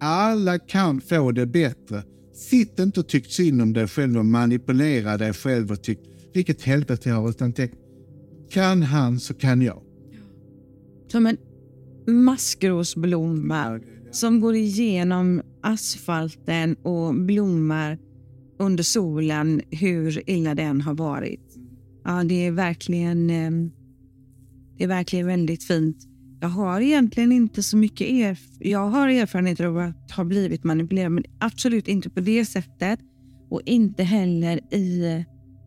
Alla 0.00 0.58
kan 0.58 1.00
få 1.00 1.32
det 1.32 1.46
bättre. 1.46 2.02
Sitt 2.34 2.78
inte 2.78 3.00
och 3.00 3.08
tyck 3.08 3.26
synd 3.26 3.62
om 3.62 3.72
dig 3.72 3.88
själv 3.88 4.18
och 4.18 4.26
manipulera 4.26 5.16
dig 5.18 5.32
själv 5.32 5.70
och 5.70 5.82
tyck 5.82 5.98
vilket 6.34 6.62
helvete 6.62 7.08
jag 7.08 7.16
har. 7.16 7.30
Utan 7.30 7.52
tänk, 7.52 7.72
kan 8.50 8.82
han 8.82 9.20
så 9.20 9.34
kan 9.34 9.62
jag. 9.62 9.82
Som 11.08 11.26
en 11.26 11.36
maskrosblomma 12.24 13.80
som 14.10 14.40
går 14.40 14.54
igenom 14.54 15.42
asfalten 15.62 16.74
och 16.74 17.14
blommar 17.14 17.98
under 18.58 18.82
solen 18.82 19.62
hur 19.70 20.30
illa 20.30 20.54
den 20.54 20.80
har 20.80 20.94
varit. 20.94 21.58
Ja, 22.04 22.24
det 22.24 22.46
är 22.46 22.50
verkligen, 22.50 23.30
eh, 23.30 23.50
det 24.78 24.84
är 24.84 24.88
verkligen 24.88 25.26
väldigt 25.26 25.64
fint. 25.64 25.96
Jag 26.40 26.48
har 26.48 26.80
egentligen 26.80 27.32
inte 27.32 27.62
så 27.62 27.76
mycket 27.76 28.08
erf 28.08 28.40
Jag 28.58 28.88
har 28.88 29.08
erfarenheter 29.08 29.64
av 29.64 29.78
att 29.78 30.10
ha 30.10 30.24
blivit 30.24 30.64
manipulerad, 30.64 31.12
men 31.12 31.24
absolut 31.38 31.88
inte 31.88 32.10
på 32.10 32.20
det 32.20 32.44
sättet. 32.44 33.00
Och 33.50 33.62
inte 33.64 34.02
heller 34.02 34.74
i, 34.74 35.24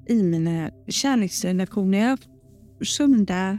i 0.07 0.23
mina 0.23 0.71
kärleksrelationer. 0.87 1.97
Jag 1.97 2.05
har 2.05 2.09
haft 2.09 2.28
sunda 2.85 3.57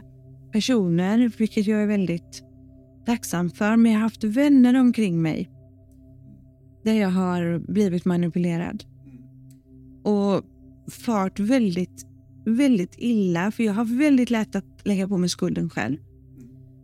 personer, 0.51 1.31
vilket 1.37 1.67
jag 1.67 1.81
är 1.81 1.87
väldigt 1.87 2.43
tacksam 3.05 3.49
för. 3.49 3.75
Men 3.75 3.91
jag 3.91 3.99
har 3.99 4.03
haft 4.03 4.23
vänner 4.23 4.79
omkring 4.79 5.21
mig 5.21 5.49
där 6.83 6.93
jag 6.93 7.09
har 7.09 7.71
blivit 7.71 8.05
manipulerad. 8.05 8.83
Och 10.03 10.43
fart 10.91 11.39
väldigt, 11.39 12.05
väldigt 12.45 12.95
illa. 12.97 13.51
För 13.51 13.63
jag 13.63 13.73
har 13.73 13.85
väldigt 13.85 14.29
lätt 14.29 14.55
att 14.55 14.81
lägga 14.83 15.07
på 15.07 15.17
mig 15.17 15.29
skulden 15.29 15.69
själv. 15.69 15.97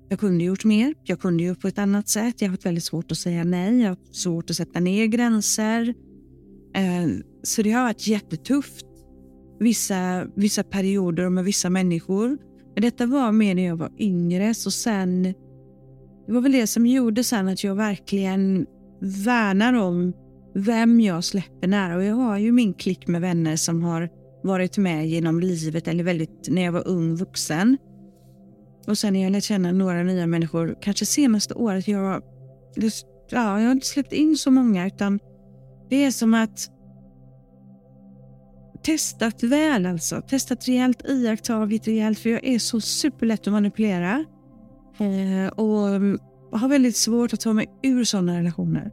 Jag 0.09 0.19
kunde 0.19 0.43
gjort 0.43 0.65
mer, 0.65 0.93
jag 1.03 1.19
kunde 1.19 1.43
gjort 1.43 1.61
på 1.61 1.67
ett 1.67 1.77
annat 1.77 2.09
sätt. 2.09 2.41
Jag 2.41 2.47
har 2.47 2.51
haft 2.51 2.65
väldigt 2.65 2.83
svårt 2.83 3.11
att 3.11 3.17
säga 3.17 3.43
nej, 3.43 3.81
jag 3.81 3.89
har 3.89 3.97
svårt 4.11 4.49
att 4.49 4.55
sätta 4.55 4.79
ner 4.79 5.05
gränser. 5.05 5.93
Eh, 6.75 7.09
så 7.43 7.61
det 7.61 7.71
har 7.71 7.83
varit 7.83 8.07
jättetufft 8.07 8.85
vissa, 9.59 10.27
vissa 10.35 10.63
perioder 10.63 11.25
och 11.25 11.31
med 11.31 11.43
vissa 11.43 11.69
människor. 11.69 12.37
Men 12.73 12.81
detta 12.81 13.05
var 13.05 13.31
mer 13.31 13.55
när 13.55 13.65
jag 13.65 13.77
var 13.77 13.91
yngre, 13.99 14.53
så 14.53 14.71
sen... 14.71 15.23
Det 16.25 16.33
var 16.33 16.41
väl 16.41 16.51
det 16.51 16.67
som 16.67 16.85
gjorde 16.85 17.23
sen 17.23 17.47
att 17.47 17.63
jag 17.63 17.75
verkligen 17.75 18.65
värnar 19.25 19.73
om 19.73 20.13
vem 20.53 21.01
jag 21.01 21.23
släpper 21.23 21.67
nära. 21.67 21.95
Och 21.95 22.03
jag 22.03 22.15
har 22.15 22.37
ju 22.37 22.51
min 22.51 22.73
klick 22.73 23.07
med 23.07 23.21
vänner 23.21 23.55
som 23.55 23.83
har 23.83 24.09
varit 24.43 24.77
med 24.77 25.07
genom 25.07 25.39
livet 25.39 25.87
eller 25.87 26.03
väldigt 26.03 26.47
när 26.49 26.61
jag 26.61 26.71
var 26.71 26.87
ung 26.87 27.15
vuxen. 27.15 27.77
Och 28.87 28.97
sen 28.97 29.13
när 29.13 29.23
jag 29.23 29.31
lärt 29.31 29.43
känna 29.43 29.71
några 29.71 30.03
nya 30.03 30.27
människor, 30.27 30.77
kanske 30.81 31.05
senaste 31.05 31.53
året, 31.53 31.87
jag, 31.87 32.21
ja, 33.29 33.59
jag 33.59 33.65
har 33.65 33.71
inte 33.71 33.87
släppt 33.87 34.13
in 34.13 34.37
så 34.37 34.51
många 34.51 34.87
utan 34.87 35.19
det 35.89 36.03
är 36.03 36.11
som 36.11 36.33
att 36.33 36.69
testat 38.87 39.43
väl 39.43 39.85
alltså. 39.85 40.21
Testat 40.21 40.67
rejält, 40.67 41.09
iakttagit 41.09 41.87
rejält 41.87 42.19
för 42.19 42.29
jag 42.29 42.45
är 42.45 42.59
så 42.59 42.81
superlätt 42.81 43.47
att 43.47 43.53
manipulera. 43.53 44.25
Eh, 44.99 45.47
och 45.47 46.59
har 46.59 46.69
väldigt 46.69 46.95
svårt 46.95 47.33
att 47.33 47.39
ta 47.39 47.53
mig 47.53 47.67
ur 47.83 48.03
sådana 48.03 48.39
relationer. 48.39 48.91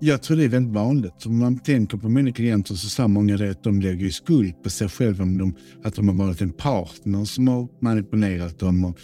Jag 0.00 0.22
tror 0.22 0.36
det 0.36 0.44
är 0.44 0.48
väldigt 0.48 0.74
vanligt. 0.74 1.26
Om 1.26 1.38
man 1.38 1.58
tänker 1.58 1.98
på 1.98 2.08
mina 2.08 2.32
klienter 2.32 2.74
så 2.74 2.88
sa 2.88 3.08
många 3.08 3.36
det 3.36 3.50
att 3.50 3.62
de 3.62 3.80
lägger 3.80 4.10
skuld 4.10 4.62
på 4.62 4.70
sig 4.70 4.88
själva 4.88 5.22
om 5.22 5.38
de, 5.38 5.54
att 5.84 5.94
de 5.94 6.08
har 6.08 6.26
varit 6.26 6.40
en 6.40 6.52
partner 6.52 7.24
som 7.24 7.48
har 7.48 7.68
manipulerat 7.80 8.58
dem 8.58 8.84
och 8.84 8.98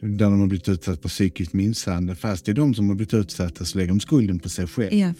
där 0.00 0.24
de 0.24 0.40
har 0.40 0.46
blivit 0.46 0.68
utsatta 0.68 1.02
för 1.02 1.08
psykisk 1.08 1.52
misshandel. 1.52 2.16
Fast 2.16 2.44
det 2.44 2.52
är 2.52 2.54
de 2.54 2.74
som 2.74 2.88
har 2.88 2.94
blivit 2.94 3.14
utsatta 3.14 3.64
så 3.64 3.78
lägger 3.78 3.88
de 3.88 4.00
skulden 4.00 4.38
på 4.38 4.48
sig 4.48 4.66
själv. 4.66 4.94
Ja. 4.94 5.12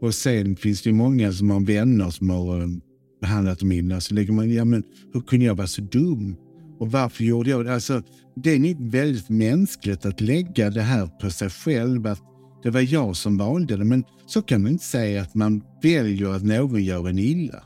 Och 0.00 0.14
sen 0.14 0.56
finns 0.56 0.82
det 0.82 0.92
många 0.92 1.32
som 1.32 1.50
har 1.50 1.60
vänner 1.60 2.10
som 2.10 2.30
har 2.30 2.80
eh, 3.22 3.28
behandlat 3.28 3.58
dem 3.58 3.72
illa. 3.72 4.00
Så 4.00 4.14
lägger 4.14 4.32
man, 4.32 4.50
ja 4.50 4.64
men 4.64 4.82
hur 5.12 5.20
kunde 5.20 5.46
jag 5.46 5.54
vara 5.54 5.66
så 5.66 5.82
dum? 5.82 6.36
Och 6.78 6.92
varför 6.92 7.24
gjorde 7.24 7.50
jag 7.50 7.64
det? 7.64 7.74
Alltså, 7.74 8.02
det 8.36 8.50
är 8.50 8.90
väldigt 8.90 9.28
mänskligt 9.28 10.06
att 10.06 10.20
lägga 10.20 10.70
det 10.70 10.82
här 10.82 11.06
på 11.06 11.30
sig 11.30 11.50
själv. 11.50 12.06
Att 12.06 12.22
det 12.62 12.70
var 12.70 12.80
jag 12.80 13.16
som 13.16 13.38
valde 13.38 13.76
det. 13.76 13.84
Men 13.84 14.04
så 14.26 14.42
kan 14.42 14.62
man 14.62 14.72
inte 14.72 14.84
säga 14.84 15.22
att 15.22 15.34
man 15.34 15.62
väljer 15.82 16.28
att 16.28 16.44
någon 16.44 16.84
gör 16.84 17.08
en 17.08 17.18
illa. 17.18 17.62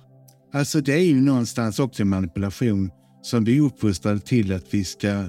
Alltså 0.55 0.81
det 0.81 0.93
är 0.93 1.05
ju 1.05 1.21
någonstans 1.21 1.79
också 1.79 2.03
en 2.03 2.09
manipulation 2.09 2.91
som 3.23 3.45
vi 3.45 3.57
är 3.57 3.61
uppfostrade 3.61 4.21
till 4.21 4.53
att 4.53 4.75
vi 4.75 4.85
ska 4.85 5.25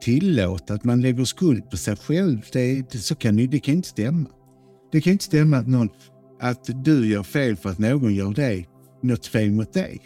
tillåta 0.00 0.74
att 0.74 0.84
man 0.84 1.00
lägger 1.00 1.24
skuld 1.24 1.70
på 1.70 1.76
sig 1.76 1.96
själv. 1.96 2.40
Det, 2.52 2.92
så 2.92 3.14
kan, 3.14 3.36
det 3.36 3.58
kan 3.58 3.74
inte 3.74 3.88
stämma. 3.88 4.28
Det 4.92 5.00
kan 5.00 5.12
inte 5.12 5.24
stämma 5.24 5.56
att, 5.56 5.68
någon, 5.68 5.88
att 6.40 6.84
du 6.84 7.06
gör 7.08 7.22
fel 7.22 7.56
för 7.56 7.70
att 7.70 7.78
någon 7.78 8.14
gör 8.14 8.34
dig 8.34 8.68
något 9.02 9.26
fel 9.26 9.50
mot 9.52 9.72
dig. 9.72 10.00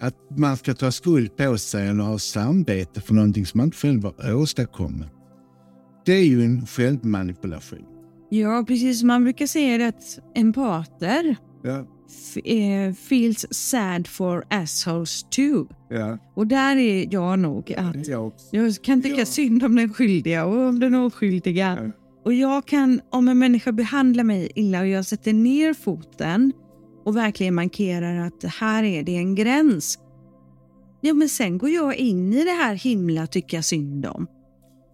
Att 0.00 0.16
man 0.38 0.56
ska 0.56 0.74
ta 0.74 0.92
skuld 0.92 1.36
på 1.36 1.58
sig 1.58 1.88
eller 1.88 2.04
ha 2.04 2.18
samvete 2.18 3.00
för 3.00 3.14
någonting 3.14 3.46
som 3.46 3.58
man 3.58 3.64
inte 3.66 3.76
själv 3.76 4.04
har 4.18 4.34
åstadkommit. 4.34 5.08
Det 6.06 6.12
är 6.12 6.24
ju 6.24 6.44
en 6.44 6.66
självmanipulation. 6.66 7.84
Ja, 8.30 8.64
precis. 8.68 9.02
Man 9.02 9.24
brukar 9.24 9.46
säga 9.46 9.88
att 9.88 10.18
empater 10.34 11.36
Ja, 11.62 11.86
eh, 12.44 12.94
feels 12.94 13.46
sad 13.50 14.06
for 14.06 14.44
assholes 14.50 15.22
too. 15.30 15.68
ja. 15.90 16.18
Och 16.34 16.46
där 16.46 16.76
är 16.76 17.08
jag 17.14 17.38
nog. 17.38 17.72
Att 17.76 18.08
Jag 18.08 18.32
jag 18.50 18.74
kan 18.82 19.02
tycka 19.02 19.18
Ja. 19.18 19.24
synd 19.26 19.64
om 19.64 19.76
den 19.76 19.94
skyldiga 19.94 20.44
och 20.44 20.58
om 20.68 20.80
den 20.80 20.94
oskyldiga. 20.94 21.78
Ja. 21.84 21.90
Och 22.24 22.34
jag 22.34 22.66
kan, 22.66 23.00
om 23.10 23.28
en 23.28 23.38
människa 23.38 23.72
behandlar 23.72 24.24
mig 24.24 24.50
illa 24.54 24.80
och 24.80 24.86
jag 24.86 25.04
sätter 25.06 25.32
ner 25.32 25.74
foten 25.74 26.52
och 27.04 27.16
verkligen 27.16 27.54
markerar 27.54 28.26
att 28.26 28.44
här 28.44 28.84
är 28.84 29.02
det 29.02 29.16
en 29.16 29.34
gräns. 29.34 29.98
Ja, 31.00 31.14
men 31.14 31.28
sen 31.28 31.58
går 31.58 31.70
jag 31.70 31.96
in 31.96 32.32
i 32.32 32.44
det 32.44 32.50
här 32.50 32.74
himla 32.74 33.26
tycka 33.26 33.62
synd 33.62 34.06
om. 34.06 34.26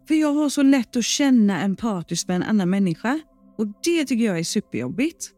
För 0.08 0.14
jag 0.14 0.32
har 0.32 0.48
så 0.48 0.62
lätt 0.62 0.96
att 0.96 1.04
känna 1.04 1.60
empatiskt 1.62 2.28
med 2.28 2.36
en 2.36 2.42
annan 2.42 2.70
människa. 2.70 3.20
Och 3.58 3.66
det 3.84 4.04
tycker 4.04 4.24
jag 4.24 4.38
är 4.38 4.44
superjobbigt. 4.44 5.30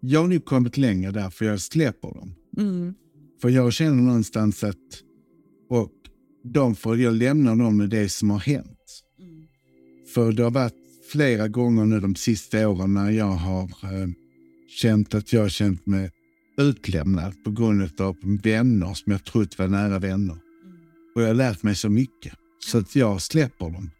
Jag 0.00 0.20
har 0.20 0.28
nu 0.28 0.40
kommit 0.40 0.76
längre 0.76 1.10
där 1.10 1.30
för 1.30 1.44
jag 1.44 1.60
släpper 1.60 2.08
dem. 2.08 2.34
Mm. 2.58 2.94
För 3.42 3.48
jag 3.48 3.72
känner 3.72 4.02
någonstans 4.02 4.64
att 4.64 5.02
och 5.70 5.92
de 6.44 6.74
får 6.74 6.98
jag 6.98 7.14
lämna 7.14 7.54
dem 7.54 7.76
med 7.76 7.90
det 7.90 8.08
som 8.08 8.30
har 8.30 8.38
hänt. 8.38 9.02
För 10.14 10.32
det 10.32 10.42
har 10.42 10.50
varit 10.50 10.74
flera 11.12 11.48
gånger 11.48 11.84
nu 11.84 12.00
de 12.00 12.14
sista 12.14 12.68
åren 12.68 12.94
när 12.94 13.10
jag 13.10 13.24
har 13.26 13.62
eh, 13.62 14.08
känt 14.68 15.14
att 15.14 15.32
jag 15.32 15.40
har 15.40 15.48
känt 15.48 15.86
mig 15.86 16.10
utlämnad 16.58 17.44
på 17.44 17.50
grund 17.50 18.00
av 18.00 18.16
vänner 18.42 18.94
som 18.94 19.12
jag 19.12 19.24
trott 19.24 19.58
var 19.58 19.68
nära 19.68 19.98
vänner. 19.98 20.36
Och 21.14 21.22
jag 21.22 21.26
har 21.26 21.34
lärt 21.34 21.62
mig 21.62 21.74
så 21.74 21.88
mycket. 21.88 22.32
Så 22.58 22.78
att 22.78 22.96
jag 22.96 23.22
släpper 23.22 23.64
dem 23.64 23.90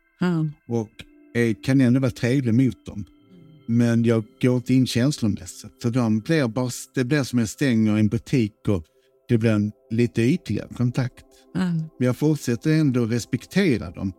och 0.68 0.90
eh, 1.35 1.57
kan 1.62 1.81
ändå 1.81 2.00
vara 2.00 2.11
trevlig 2.11 2.55
mot 2.55 2.87
dem. 2.87 3.05
Men 3.66 4.05
jag 4.05 4.24
går 4.42 4.57
inte 4.57 4.74
in 4.74 4.87
känslomässigt. 4.87 5.72
Så 5.83 5.90
de 5.90 6.20
blir 6.20 6.48
bara, 6.48 6.70
det 6.94 7.05
blir 7.05 7.22
som 7.22 7.38
jag 7.38 7.48
stänger 7.48 7.96
en 7.96 8.09
butik 8.09 8.52
och 8.68 8.85
det 9.29 9.38
blir 9.38 9.50
en 9.50 9.72
lite 9.90 10.22
ytligare 10.22 10.68
kontakt. 10.76 11.24
Men 11.98 12.07
jag 12.07 12.16
fortsätter 12.16 12.70
ändå 12.70 13.07
respektera 13.07 13.90
dem. 13.90 14.12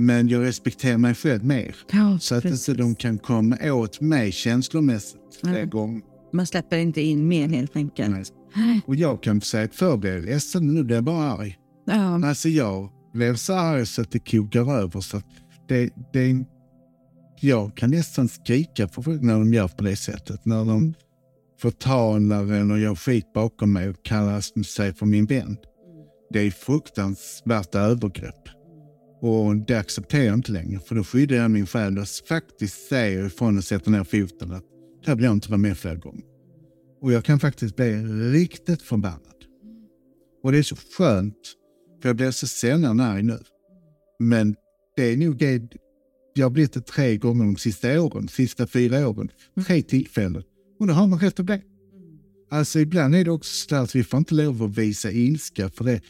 Men 0.00 0.28
jag 0.28 0.42
respekterar 0.44 0.98
mig 0.98 1.14
själv 1.14 1.44
mer. 1.44 1.74
Ja, 1.92 2.18
Så 2.20 2.34
att 2.34 2.42
precis. 2.42 2.68
inte 2.68 2.82
de 2.82 2.94
kan 2.94 3.18
komma 3.18 3.56
åt 3.72 4.00
mig 4.00 4.32
känslomässigt 4.32 5.20
flera 5.40 5.56
Mm. 5.56 5.70
gånger. 5.70 6.02
Man 6.32 6.46
släpper 6.46 6.76
inte 6.76 7.00
in 7.00 7.28
mer 7.28 7.48
helt 7.48 7.76
enkelt. 7.76 8.32
Nej. 8.56 8.80
Och 8.86 8.96
jag 8.96 9.22
kan 9.22 9.40
säga 9.40 9.64
att 9.64 9.74
förr 9.74 9.96
blev 9.96 10.14
jag 10.14 10.24
ledsen, 10.24 10.74
nu 10.74 10.84
blir 10.84 10.96
jag 10.96 11.04
bara 11.04 11.32
arg. 11.32 11.56
Ja. 11.86 12.26
Alltså 12.28 12.48
jag 12.48 12.88
blev 13.14 13.36
så 13.36 13.52
arg 13.54 13.86
så 13.86 14.02
att 14.02 14.10
det 14.10 14.18
kokar 14.30 14.72
över. 14.78 15.00
Så 15.00 15.22
det, 15.68 15.90
det, 16.12 16.44
jag 17.40 17.76
kan 17.76 17.90
nästan 17.90 18.28
skrika 18.28 18.88
på 18.88 19.02
folk 19.02 19.22
när 19.22 19.32
de 19.38 19.54
gör 19.54 19.68
på 19.68 19.84
det 19.84 19.96
sättet. 19.96 20.44
När 20.44 20.64
de 20.64 20.94
förtalar 21.60 22.52
eller 22.52 22.76
gör 22.76 22.94
skit 22.94 23.32
bakom 23.34 23.72
mig 23.72 23.88
och 23.88 24.02
kallar 24.04 24.62
sig 24.62 24.94
för 24.94 25.06
min 25.06 25.26
vän. 25.26 25.56
Det 26.32 26.40
är 26.40 26.50
fruktansvärt 26.50 27.74
övergrepp. 27.74 28.34
Och 29.20 29.56
det 29.56 29.74
accepterar 29.74 30.24
jag 30.24 30.34
inte 30.34 30.52
längre. 30.52 30.80
För 30.80 30.94
då 30.94 31.04
skyddar 31.04 31.36
jag 31.36 31.50
min 31.50 31.66
själ 31.66 31.98
och 31.98 32.08
faktiskt 32.28 32.88
säger 32.88 33.26
ifrån 33.26 33.58
och 33.58 33.64
sätter 33.64 33.90
ner 33.90 34.04
foten 34.04 34.52
att 34.52 34.64
det 35.04 35.10
här 35.10 35.16
blir 35.16 35.26
jag 35.26 35.32
inte 35.32 35.50
vara 35.50 35.58
med 35.58 35.78
fler 35.78 35.96
gånger. 35.96 36.24
Och 37.00 37.12
jag 37.12 37.24
kan 37.24 37.40
faktiskt 37.40 37.76
bli 37.76 38.02
riktigt 38.32 38.82
förbannad. 38.82 39.44
Och 40.42 40.52
det 40.52 40.58
är 40.58 40.62
så 40.62 40.76
skönt, 40.76 41.54
för 42.02 42.08
jag 42.08 42.16
blir 42.16 42.30
så 42.30 42.46
sällan 42.46 43.00
arg 43.00 43.22
nu. 43.22 43.38
Men 44.18 44.56
det 44.96 45.02
är 45.02 45.16
nog 45.16 45.36
det, 45.36 45.62
jag 46.34 46.44
har 46.44 46.50
blivit 46.50 46.72
det 46.72 46.80
tre 46.80 47.16
gånger 47.16 47.44
de 47.44 47.56
sista 47.56 48.00
åren, 48.00 48.28
sista 48.28 48.66
fyra 48.66 49.08
åren. 49.08 49.28
Tre 49.66 49.82
tillfällen. 49.82 50.42
Och 50.80 50.86
då 50.86 50.92
har 50.92 51.06
man 51.06 51.18
rätt 51.18 51.40
att 51.40 51.46
bli. 51.46 51.62
Alltså 52.50 52.80
ibland 52.80 53.14
är 53.14 53.24
det 53.24 53.30
också 53.30 53.68
så 53.68 53.76
att 53.76 53.94
vi 53.94 54.04
får 54.04 54.18
inte 54.18 54.34
lov 54.34 54.62
att 54.62 54.78
visa 54.78 55.10
ilska 55.10 55.70
för 55.70 55.84
det, 55.84 56.00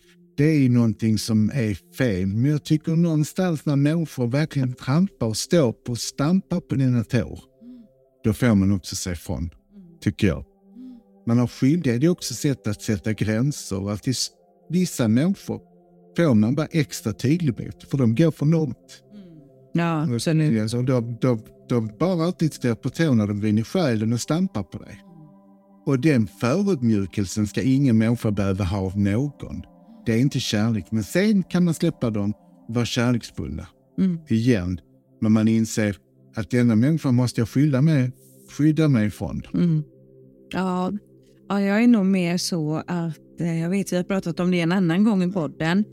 det 0.40 0.46
är 0.46 0.59
ju 0.59 0.68
någonting 0.68 1.18
som 1.18 1.50
är 1.55 1.94
fel. 1.96 2.26
Men 2.26 2.50
jag 2.50 2.64
tycker 2.64 2.96
någonstans 2.96 3.66
när 3.66 3.76
människor 3.76 4.26
verkligen 4.26 4.72
trampar 4.72 5.26
och 5.26 5.37
står 5.37 5.72
på 5.72 5.92
och 5.92 5.98
stampar 5.98 6.61
på 6.61 6.74
dina 6.74 7.05
tår, 7.05 7.40
då 8.24 8.33
får 8.33 8.55
man 8.55 8.72
också 8.72 8.96
säga 8.96 9.14
ifrån, 9.14 9.50
tycker 10.00 10.26
jag. 10.26 10.44
Man 11.26 11.38
har 11.38 11.46
skyldighet, 11.46 12.00
det 12.00 12.07
är 12.07 12.11
också 12.11 12.35
sätt 12.35 12.66
att 12.66 12.83
sätta 12.83 13.12
gränser. 13.12 13.90
Att 13.90 14.07
vissa 14.70 15.09
människor 15.09 15.61
får 16.16 16.35
man 16.35 16.55
vara 16.55 16.68
extra 16.70 17.12
tydlig 17.12 17.66
mot, 17.66 17.85
för 17.90 17.98
de 17.98 18.14
går 18.14 18.31
för 18.31 18.46
långt. 18.46 19.03
Ja, 19.72 20.14
absolut. 20.14 20.62
Alltså, 20.62 20.83
de, 20.83 21.18
de, 21.20 21.40
de 21.68 21.90
bara 21.98 22.24
alltid 22.24 22.55
står 22.55 22.74
på 22.74 22.90
tå 22.90 23.14
när 23.14 23.26
de 23.26 23.40
vinner 23.40 23.62
själen 23.62 24.12
och 24.12 24.20
stampar 24.20 24.62
på 24.62 24.79
dig. 24.79 25.03
Och 25.87 26.00
den 26.00 26.26
förödmjukelsen 26.26 27.46
ska 27.46 27.62
ingen 27.62 27.98
människa 27.98 28.31
behöva 28.31 28.64
ha 28.64 28.79
av 28.79 28.98
någon. 28.98 29.62
Det 30.06 30.12
är 30.12 30.18
inte 30.18 30.40
kärlek, 30.40 30.86
men 30.90 31.04
sen 31.04 31.42
kan 31.42 31.64
man 31.64 31.74
släppa 31.74 32.10
dem 32.10 32.32
och 32.68 32.74
vara 32.74 32.84
kärleksfulla. 32.84 33.68
Mm. 33.98 34.18
Igen, 34.28 34.80
när 35.20 35.28
man 35.28 35.48
inser 35.48 35.96
att 36.36 36.50
denna 36.50 36.76
människa 36.76 37.12
måste 37.12 37.40
jag 37.40 37.48
skydda 37.48 37.82
mig, 37.82 38.12
skydda 38.58 38.88
mig 38.88 39.06
ifrån. 39.06 39.42
Mm. 39.54 39.82
Ja, 40.52 40.92
ja, 41.48 41.60
jag 41.60 41.82
är 41.82 41.86
nog 41.86 42.06
mer 42.06 42.36
så 42.36 42.82
att, 42.86 43.40
eh, 43.40 43.60
jag 43.60 43.70
vet 43.70 43.92
vi 43.92 43.96
har 43.96 44.04
pratat 44.04 44.40
om 44.40 44.50
det 44.50 44.60
en 44.60 44.72
annan 44.72 45.04
gång 45.04 45.22
i 45.22 45.32
podden. 45.32 45.84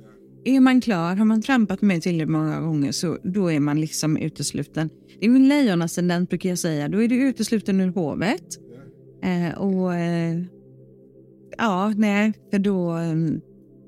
Är 0.46 0.60
man 0.60 0.82
klar, 0.82 1.15
har 1.15 1.26
man 1.26 1.41
trampat 1.41 1.82
med 1.82 2.02
tillräckligt 2.02 2.30
många 2.30 2.62
gånger 2.62 2.91
så 2.91 3.17
då 3.24 3.52
är 3.52 3.60
man 3.60 3.82
liksom 3.82 4.17
utesluten. 4.17 4.89
Det 5.20 5.26
är 5.26 5.30
en 5.30 5.48
lejonascendent 5.48 6.30
brukar 6.30 6.50
jag 6.50 6.60
säga, 6.60 6.88
då 6.88 7.04
är 7.04 7.08
du 7.08 7.30
utesluten 7.30 7.82
ur 7.82 7.88
hovet. 7.88 8.43
Eh, 9.24 9.58
och 9.58 9.96
eh, 9.96 10.41
ja, 11.58 11.93
nej, 11.98 12.34
för 12.52 12.60
då, 12.60 12.98
eh, 12.98 13.15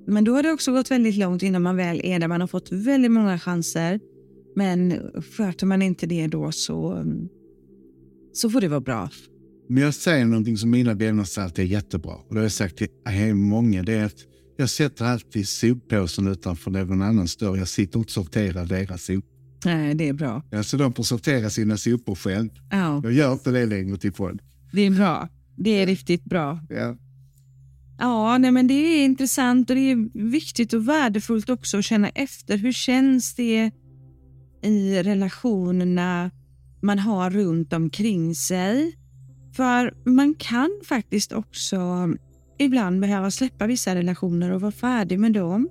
men 0.10 0.24
då 0.24 0.34
har 0.34 0.44
det 0.44 0.52
också 0.52 0.72
gått 0.72 0.92
väldigt 0.92 1.16
långt 1.16 1.44
innan 1.44 1.62
man 1.62 1.76
väl 1.76 2.02
är 2.04 2.20
där. 2.20 2.28
Man 2.28 2.42
har 2.42 2.48
fått 2.48 2.72
väldigt 2.72 3.12
många 3.12 3.40
chanser. 3.40 4.00
Men 4.56 4.94
sköter 5.38 5.66
man 5.66 5.82
inte 5.82 6.08
det 6.08 6.28
då 6.28 6.52
så, 6.52 7.06
så 8.34 8.50
får 8.50 8.62
det 8.62 8.68
vara 8.68 8.82
bra. 8.82 9.10
Men 9.70 9.84
jag 9.84 9.94
säger 9.94 10.26
någonting 10.26 10.58
som 10.58 10.70
mina 10.70 10.94
vänner 10.94 11.24
säger 11.24 11.52
det 11.56 11.62
är 11.62 11.66
jättebra. 11.66 12.14
Och 12.14 12.34
det 12.34 12.40
har 12.40 12.44
jag 12.44 12.52
sagt 12.52 12.78
till 12.78 13.36
många. 13.36 13.84
Det 13.84 13.94
är 13.94 14.06
att 14.06 14.26
jag 14.58 14.70
sätter 14.70 15.06
alltid 15.06 15.48
soppåsen 15.48 16.28
utanför 16.28 16.72
någon 16.72 17.02
annans 17.02 17.38
dörr. 17.38 17.58
Jag 17.58 17.68
sitter 17.68 18.00
och 18.00 18.10
sorterar 18.10 18.66
deras 18.66 19.04
sopor. 19.04 19.30
Nej, 19.66 19.96
det 19.96 20.08
är 20.10 20.14
bra. 20.14 20.44
Alltså 20.52 20.78
de 20.78 20.94
får 20.94 21.04
sortera 21.04 21.50
sina 21.50 21.78
sopor 21.78 22.16
själv. 22.16 22.50
Ja. 22.72 23.02
Jag 23.04 23.14
gör 23.14 23.34
inte 23.34 23.52
det 23.52 23.66
längre 23.66 23.98
till 23.98 24.14
folk. 24.14 24.42
Det 24.72 24.82
är 24.82 24.92
bra. 24.92 25.30
Det 25.58 25.70
är 25.70 25.86
riktigt 25.86 26.24
bra. 26.24 26.60
Ja. 26.70 26.98
Ja, 28.00 28.38
nej, 28.38 28.52
men 28.52 28.68
det 28.68 28.74
är 28.74 29.06
intressant 29.06 29.70
och 29.70 29.76
det 29.76 29.92
är 29.92 30.30
viktigt 30.30 30.74
och 30.74 30.88
värdefullt 30.88 31.50
också 31.50 31.78
att 31.78 31.86
känna 31.86 32.10
efter. 32.10 32.58
Hur 32.58 32.72
känns 32.72 33.36
det 33.36 33.72
i 34.62 35.04
relationerna 35.04 36.32
man 36.82 37.00
har 37.00 37.30
runt 37.30 37.74
omkring 37.74 38.36
sig? 38.36 38.96
För 39.56 39.94
man 40.10 40.36
kan 40.36 40.70
faktiskt 40.86 41.32
också 41.32 42.10
ibland 42.60 43.02
behöva 43.02 43.32
släppa 43.32 43.68
vissa 43.68 43.96
relationer 43.96 44.52
och 44.52 44.62
vara 44.62 44.72
färdig 44.72 45.20
med 45.20 45.34
dem 45.34 45.70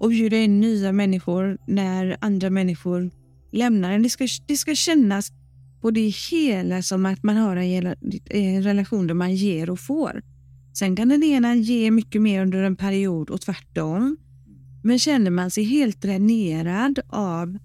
och 0.00 0.08
bjuda 0.08 0.36
in 0.36 0.60
nya 0.60 0.92
människor 0.92 1.58
när 1.66 2.16
andra 2.20 2.50
människor 2.50 3.10
lämnar 3.52 3.92
en. 3.92 4.02
Det 4.02 4.10
ska, 4.10 4.26
det 4.46 4.56
ska 4.56 4.74
kännas 4.74 5.32
på 5.80 5.90
det 5.90 6.14
hela 6.30 6.82
som 6.82 7.06
att 7.06 7.22
man 7.22 7.36
har 7.36 7.56
en, 7.56 7.94
en 8.30 8.62
relation 8.62 9.06
där 9.06 9.14
man 9.14 9.34
ger 9.34 9.70
och 9.70 9.80
får. 9.80 10.22
Sen 10.78 10.96
kan 10.96 11.08
den 11.08 11.22
ena 11.22 11.54
ge 11.54 11.90
mycket 11.90 12.22
mer 12.22 12.42
under 12.42 12.62
en 12.62 12.76
period 12.76 13.30
och 13.30 13.40
tvärtom. 13.40 14.16
Men 14.84 14.98
känner 14.98 15.30
man 15.30 15.50
sig 15.50 15.64
helt 15.64 16.02
dränerad 16.02 17.00
av 17.08 17.58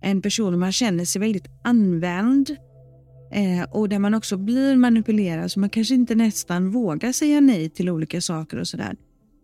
en 0.00 0.22
person 0.22 0.54
och 0.54 0.60
man 0.60 0.72
känner 0.72 1.04
sig 1.04 1.20
väldigt 1.20 1.46
använd 1.64 2.50
eh, 3.32 3.70
och 3.70 3.88
där 3.88 3.98
man 3.98 4.14
också 4.14 4.36
blir 4.36 4.76
manipulerad 4.76 5.52
så 5.52 5.60
man 5.60 5.70
kanske 5.70 5.94
inte 5.94 6.14
nästan 6.14 6.70
vågar 6.70 7.12
säga 7.12 7.40
nej 7.40 7.70
till 7.70 7.90
olika 7.90 8.20
saker 8.20 8.58
och 8.58 8.68
sådär. 8.68 8.96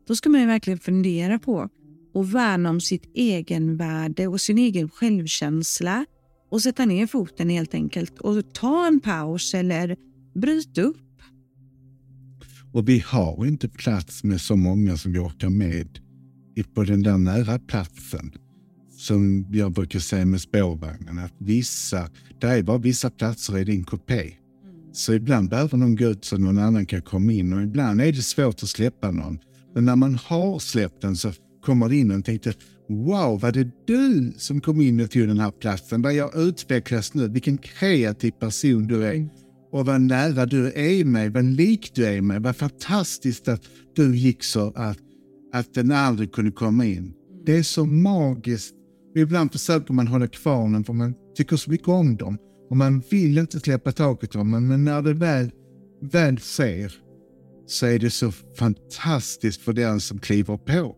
Då 0.08 0.16
ska 0.16 0.28
man 0.28 0.40
ju 0.40 0.46
verkligen 0.46 0.78
fundera 0.78 1.38
på 1.38 1.68
och 2.14 2.34
värna 2.34 2.70
om 2.70 2.80
sitt 2.80 3.10
egenvärde 3.14 4.26
och 4.26 4.40
sin 4.40 4.58
egen 4.58 4.90
självkänsla 4.90 6.06
och 6.50 6.62
sätta 6.62 6.84
ner 6.84 7.06
foten 7.06 7.48
helt 7.48 7.74
enkelt 7.74 8.18
och 8.18 8.54
ta 8.54 8.86
en 8.86 9.00
paus 9.00 9.54
eller 9.54 9.96
bryt 10.34 10.78
upp. 10.78 11.11
Och 12.72 12.88
vi 12.88 12.98
har 13.06 13.46
inte 13.46 13.68
plats 13.68 14.24
med 14.24 14.40
så 14.40 14.56
många 14.56 14.96
som 14.96 15.12
vi 15.12 15.18
orkar 15.18 15.50
med 15.50 15.98
på 16.74 16.84
den 16.84 17.02
där 17.02 17.18
nära 17.18 17.58
platsen. 17.58 18.32
Som 18.90 19.46
jag 19.50 19.72
brukar 19.72 19.98
säga 19.98 20.24
med 20.24 20.40
spårvagnen, 20.40 21.18
att 21.18 21.34
vissa, 21.38 22.10
det 22.40 22.46
är 22.46 22.62
bara 22.62 22.78
vissa 22.78 23.10
platser 23.10 23.58
i 23.58 23.64
din 23.64 23.84
kupé. 23.84 24.32
Så 24.92 25.14
ibland 25.14 25.50
behöver 25.50 25.78
någon 25.78 25.96
gå 25.96 26.04
ut 26.04 26.24
så 26.24 26.38
någon 26.38 26.58
annan 26.58 26.86
kan 26.86 27.02
komma 27.02 27.32
in 27.32 27.52
och 27.52 27.62
ibland 27.62 28.00
är 28.00 28.12
det 28.12 28.22
svårt 28.22 28.62
att 28.62 28.68
släppa 28.68 29.10
någon. 29.10 29.38
Men 29.74 29.84
när 29.84 29.96
man 29.96 30.14
har 30.14 30.58
släppt 30.58 31.02
den 31.02 31.16
så 31.16 31.32
kommer 31.64 31.88
det 31.88 31.96
in 31.96 32.10
och 32.10 32.24
tänkte 32.24 32.54
Wow, 32.88 33.40
var 33.40 33.52
det 33.52 33.86
du 33.86 34.32
som 34.36 34.60
kom 34.60 34.80
in 34.80 35.00
och 35.00 35.10
tog 35.10 35.28
den 35.28 35.38
här 35.38 35.50
platsen? 35.50 36.02
Vad 36.02 36.14
jag 36.14 36.36
utvecklas 36.36 37.14
nu, 37.14 37.28
vilken 37.28 37.58
kreativ 37.58 38.30
person 38.30 38.86
du 38.86 39.04
är. 39.04 39.28
Och 39.72 39.86
vad 39.86 40.00
nära 40.00 40.46
du 40.46 40.72
är 40.72 41.04
mig, 41.04 41.28
vad 41.28 41.44
lik 41.44 41.92
du 41.94 42.06
är 42.06 42.20
mig. 42.20 42.40
Vad 42.40 42.56
fantastiskt 42.56 43.48
att 43.48 43.62
du 43.96 44.16
gick 44.16 44.44
så 44.44 44.72
att, 44.74 44.98
att 45.52 45.74
den 45.74 45.92
aldrig 45.92 46.32
kunde 46.32 46.50
komma 46.50 46.86
in. 46.86 47.14
Det 47.46 47.56
är 47.56 47.62
så 47.62 47.84
magiskt. 47.84 48.74
Ibland 49.16 49.52
försöker 49.52 49.94
man 49.94 50.06
hålla 50.06 50.26
kvar 50.26 50.68
den 50.68 50.84
för 50.84 50.92
man 50.92 51.14
tycker 51.36 51.56
så 51.56 51.70
mycket 51.70 51.88
om 51.88 52.16
dem. 52.16 52.38
Och 52.70 52.76
man 52.76 53.02
vill 53.10 53.38
inte 53.38 53.60
släppa 53.60 53.92
taget 53.92 54.34
om 54.34 54.50
dem, 54.50 54.68
men 54.68 54.84
när 54.84 55.02
det 55.02 55.14
väl, 55.14 55.50
väl 56.00 56.38
sker 56.38 56.92
så 57.66 57.86
är 57.86 57.98
det 57.98 58.10
så 58.10 58.32
fantastiskt 58.58 59.60
för 59.62 59.72
den 59.72 60.00
som 60.00 60.18
kliver 60.18 60.56
på. 60.56 60.96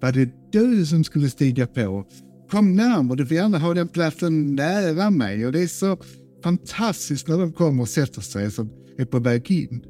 Var 0.00 0.12
det 0.12 0.30
du 0.52 0.86
som 0.86 1.04
skulle 1.04 1.30
stiga 1.30 1.66
på? 1.66 2.06
Kom 2.50 2.76
närmare, 2.76 3.16
du 3.18 3.26
får 3.26 3.36
gärna 3.36 3.58
ha 3.58 3.74
den 3.74 3.88
platsen 3.88 4.54
nära 4.54 5.10
mig. 5.10 5.46
Och 5.46 5.52
det 5.52 5.62
är 5.62 5.66
så 5.66 5.98
fantastiskt 6.42 7.28
när 7.28 7.38
de 7.38 7.52
kommer 7.52 7.82
och 7.82 7.88
sätter 7.88 8.20
sig 8.20 8.50
som 8.50 8.70
är 8.98 9.04
på 9.04 9.18
väg 9.18 9.50
in. 9.50 9.84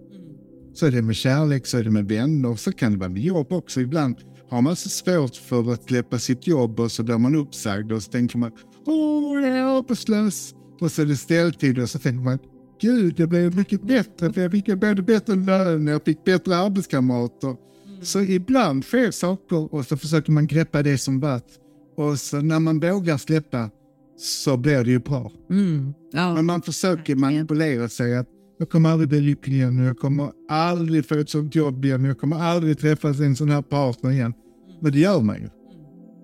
Så 0.75 0.87
är 0.87 0.91
det 0.91 1.03
med 1.03 1.17
kärlek, 1.17 1.67
så 1.67 1.79
är 1.79 1.85
det 1.85 1.91
med 1.91 2.09
vänner, 2.09 2.57
så 2.57 2.73
kan 2.73 2.93
det 2.93 2.99
vara 2.99 3.09
med 3.09 3.23
jobb 3.23 3.53
också. 3.53 3.81
Ibland 3.81 4.17
har 4.51 4.63
man 4.63 4.77
så 4.77 4.89
svårt 4.89 5.37
för 5.37 5.73
att 5.73 5.85
släppa 5.85 6.19
sitt 6.19 6.47
jobb 6.47 6.81
och 6.81 6.93
så 6.93 7.03
blir 7.03 7.19
man 7.19 7.35
uppsagd 7.35 7.93
och 7.93 8.03
så 8.03 8.11
tänker 8.11 8.39
man 8.39 8.53
åh, 8.87 9.43
jag 9.43 9.57
är 9.59 9.79
arbetslös. 9.79 10.55
Och 10.81 10.93
så 10.93 11.03
är 11.03 11.07
det 11.07 11.17
ställtid 11.17 11.79
och 11.79 11.91
så 11.91 11.99
tänker 11.99 12.25
man 12.25 12.39
gud, 12.81 13.15
det 13.17 13.27
blev 13.27 13.57
mycket 13.57 13.83
bättre 13.83 14.33
för 14.33 14.41
jag 14.41 14.53
fick 14.53 14.67
både 14.67 15.03
bättre 15.03 15.35
lön, 15.35 15.89
och 15.89 15.95
jag 15.95 16.05
fick 16.05 16.25
bättre 16.25 16.57
arbetskamrater. 16.57 17.57
Så 18.03 18.21
ibland 18.21 18.85
sker 18.85 19.11
saker 19.11 19.75
och 19.75 19.87
så 19.87 19.97
försöker 19.97 20.33
man 20.33 20.47
greppa 20.47 20.83
det 20.83 20.99
som 20.99 21.21
varit. 21.21 21.61
Och 21.97 22.21
så 22.21 22.41
när 22.41 22.61
man 22.61 22.81
vågar 22.81 23.19
släppa 23.19 23.71
så 24.19 24.57
blir 24.57 24.85
det 24.85 24.91
ju 24.91 24.99
bra. 24.99 25.33
Mm. 25.51 25.95
Ja. 26.13 26.35
Men 26.35 26.45
man 26.45 26.63
försöker 26.63 27.17
manipulera 27.17 27.89
sig 27.89 28.17
att 28.17 28.29
jag 28.59 28.71
kommer 28.71 28.91
aldrig 28.91 29.09
bli 29.09 29.21
lycklig 29.21 29.57
igen, 29.57 29.79
jag 29.85 29.99
kommer 29.99 30.31
aldrig 30.49 31.07
få 31.07 31.15
ett 31.15 31.31
sånt 31.31 31.55
jobb 31.55 31.85
igen, 31.85 32.05
jag 32.05 32.19
kommer 32.19 32.37
aldrig 32.37 32.79
träffa 32.79 33.09
en 33.09 33.37
sån 33.37 33.51
här 33.51 33.63
partner 33.63 34.11
igen. 34.11 34.35
Men 34.81 34.93
det 34.93 34.99
gör 34.99 35.21
man 35.21 35.37
ju. 35.37 35.49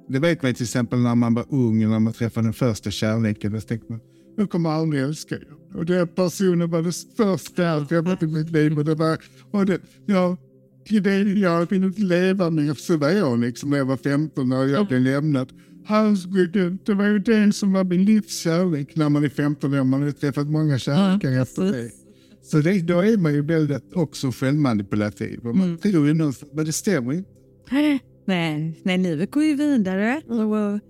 Det 0.09 0.19
vet 0.19 0.43
man 0.43 0.55
till 0.55 0.65
exempel 0.65 0.99
när 0.99 1.15
man 1.15 1.35
var 1.35 1.45
ung, 1.49 1.91
när 1.91 1.99
man 1.99 2.13
träffade 2.13 2.47
den 2.47 2.53
första 2.53 2.91
kärleken. 2.91 3.53
Då 3.53 3.61
tänkte 3.61 3.93
man, 3.93 4.01
jag 4.37 4.51
kommer 4.51 4.71
aldrig 4.71 5.03
älska 5.03 5.37
igen. 5.37 5.55
Och 5.75 5.87
den 5.87 6.09
personen 6.09 6.71
var 6.71 6.83
det 6.83 6.93
största 6.93 7.63
jag 7.63 7.89
träffat 7.89 8.23
i 8.23 8.27
mitt 8.27 8.51
liv. 8.51 8.79
Och 8.79 8.85
det 8.85 8.95
var, 8.95 9.19
och 9.51 9.67
det, 9.67 9.81
ja, 10.07 10.37
det, 10.89 11.23
jag 11.23 11.71
vill 11.71 11.85
inte 11.85 12.01
leva 12.01 12.51
mer. 12.51 12.75
Så 12.75 12.97
var 12.97 13.11
jag 13.11 13.39
liksom 13.39 13.71
när 13.71 13.79
jag 13.79 13.85
var 13.85 13.97
15 13.97 14.49
när 14.49 14.67
jag 14.67 14.87
blev 14.87 15.01
lämnad. 15.01 15.53
Herregud, 15.85 16.79
det 16.85 16.95
var 16.95 17.05
ju 17.05 17.19
det 17.19 17.53
som 17.53 17.73
var 17.73 17.85
min 17.85 18.05
livskärlek 18.05 18.97
när 18.97 19.09
man 19.09 19.25
är 19.25 19.29
15 19.29 19.75
år. 19.75 19.85
Man 19.85 20.03
har 20.03 20.11
träffat 20.11 20.47
många 20.47 20.79
kärlekar 20.79 21.31
ja, 21.31 21.43
efter 21.43 21.63
det. 21.63 21.91
Så 22.43 22.59
det, 22.59 22.81
då 22.81 23.01
är 23.01 23.17
man 23.17 23.35
ju 23.35 23.43
väldigt 23.43 23.93
också 23.93 24.31
självmanipulativ. 24.31 25.39
Och 25.39 25.57
man 25.57 25.67
mm. 25.67 25.79
tror 25.79 26.07
ju 26.07 26.15
någonstans, 26.15 26.53
men 26.55 26.65
det 26.65 26.73
stämmer 26.73 27.13
inte. 27.13 27.31
Nej, 28.25 28.81
nej, 28.83 28.99
livet 28.99 29.31
går 29.31 29.45
ju 29.45 29.55
vidare. 29.55 30.23
Och 30.29 30.81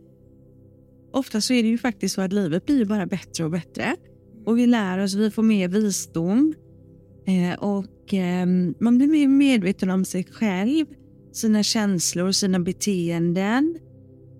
ofta 1.18 1.40
så 1.40 1.52
är 1.52 1.62
det 1.62 1.68
ju 1.68 1.78
faktiskt 1.78 2.14
så 2.14 2.20
att 2.20 2.32
livet 2.32 2.66
blir 2.66 2.84
bara 2.84 3.06
bättre 3.06 3.44
och 3.44 3.50
bättre. 3.50 3.96
Och 4.44 4.58
vi 4.58 4.66
lär 4.66 4.98
oss, 4.98 5.14
vi 5.14 5.30
får 5.30 5.42
mer 5.42 5.68
visdom. 5.68 6.54
Eh, 7.26 7.58
och 7.58 8.14
eh, 8.14 8.46
man 8.80 8.98
blir 8.98 9.08
mer 9.08 9.28
medveten 9.28 9.90
om 9.90 10.04
sig 10.04 10.24
själv, 10.24 10.86
sina 11.32 11.62
känslor, 11.62 12.32
sina 12.32 12.60
beteenden. 12.60 13.78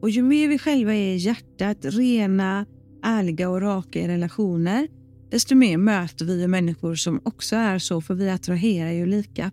Och 0.03 0.11
ju 0.11 0.23
mer 0.23 0.49
vi 0.49 0.59
själva 0.59 0.95
är 0.95 1.15
i 1.15 1.17
hjärtat, 1.17 1.79
rena, 1.83 2.67
ärliga 3.03 3.49
och 3.49 3.61
raka 3.61 4.01
i 4.01 4.09
relationer, 4.09 4.89
desto 5.31 5.55
mer 5.55 5.77
möter 5.77 6.25
vi 6.25 6.47
människor 6.47 6.95
som 6.95 7.21
också 7.25 7.57
är 7.57 7.79
så, 7.79 8.01
för 8.01 8.15
vi 8.15 8.31
attraherar 8.31 8.91
ju 8.91 9.07
lika. 9.07 9.51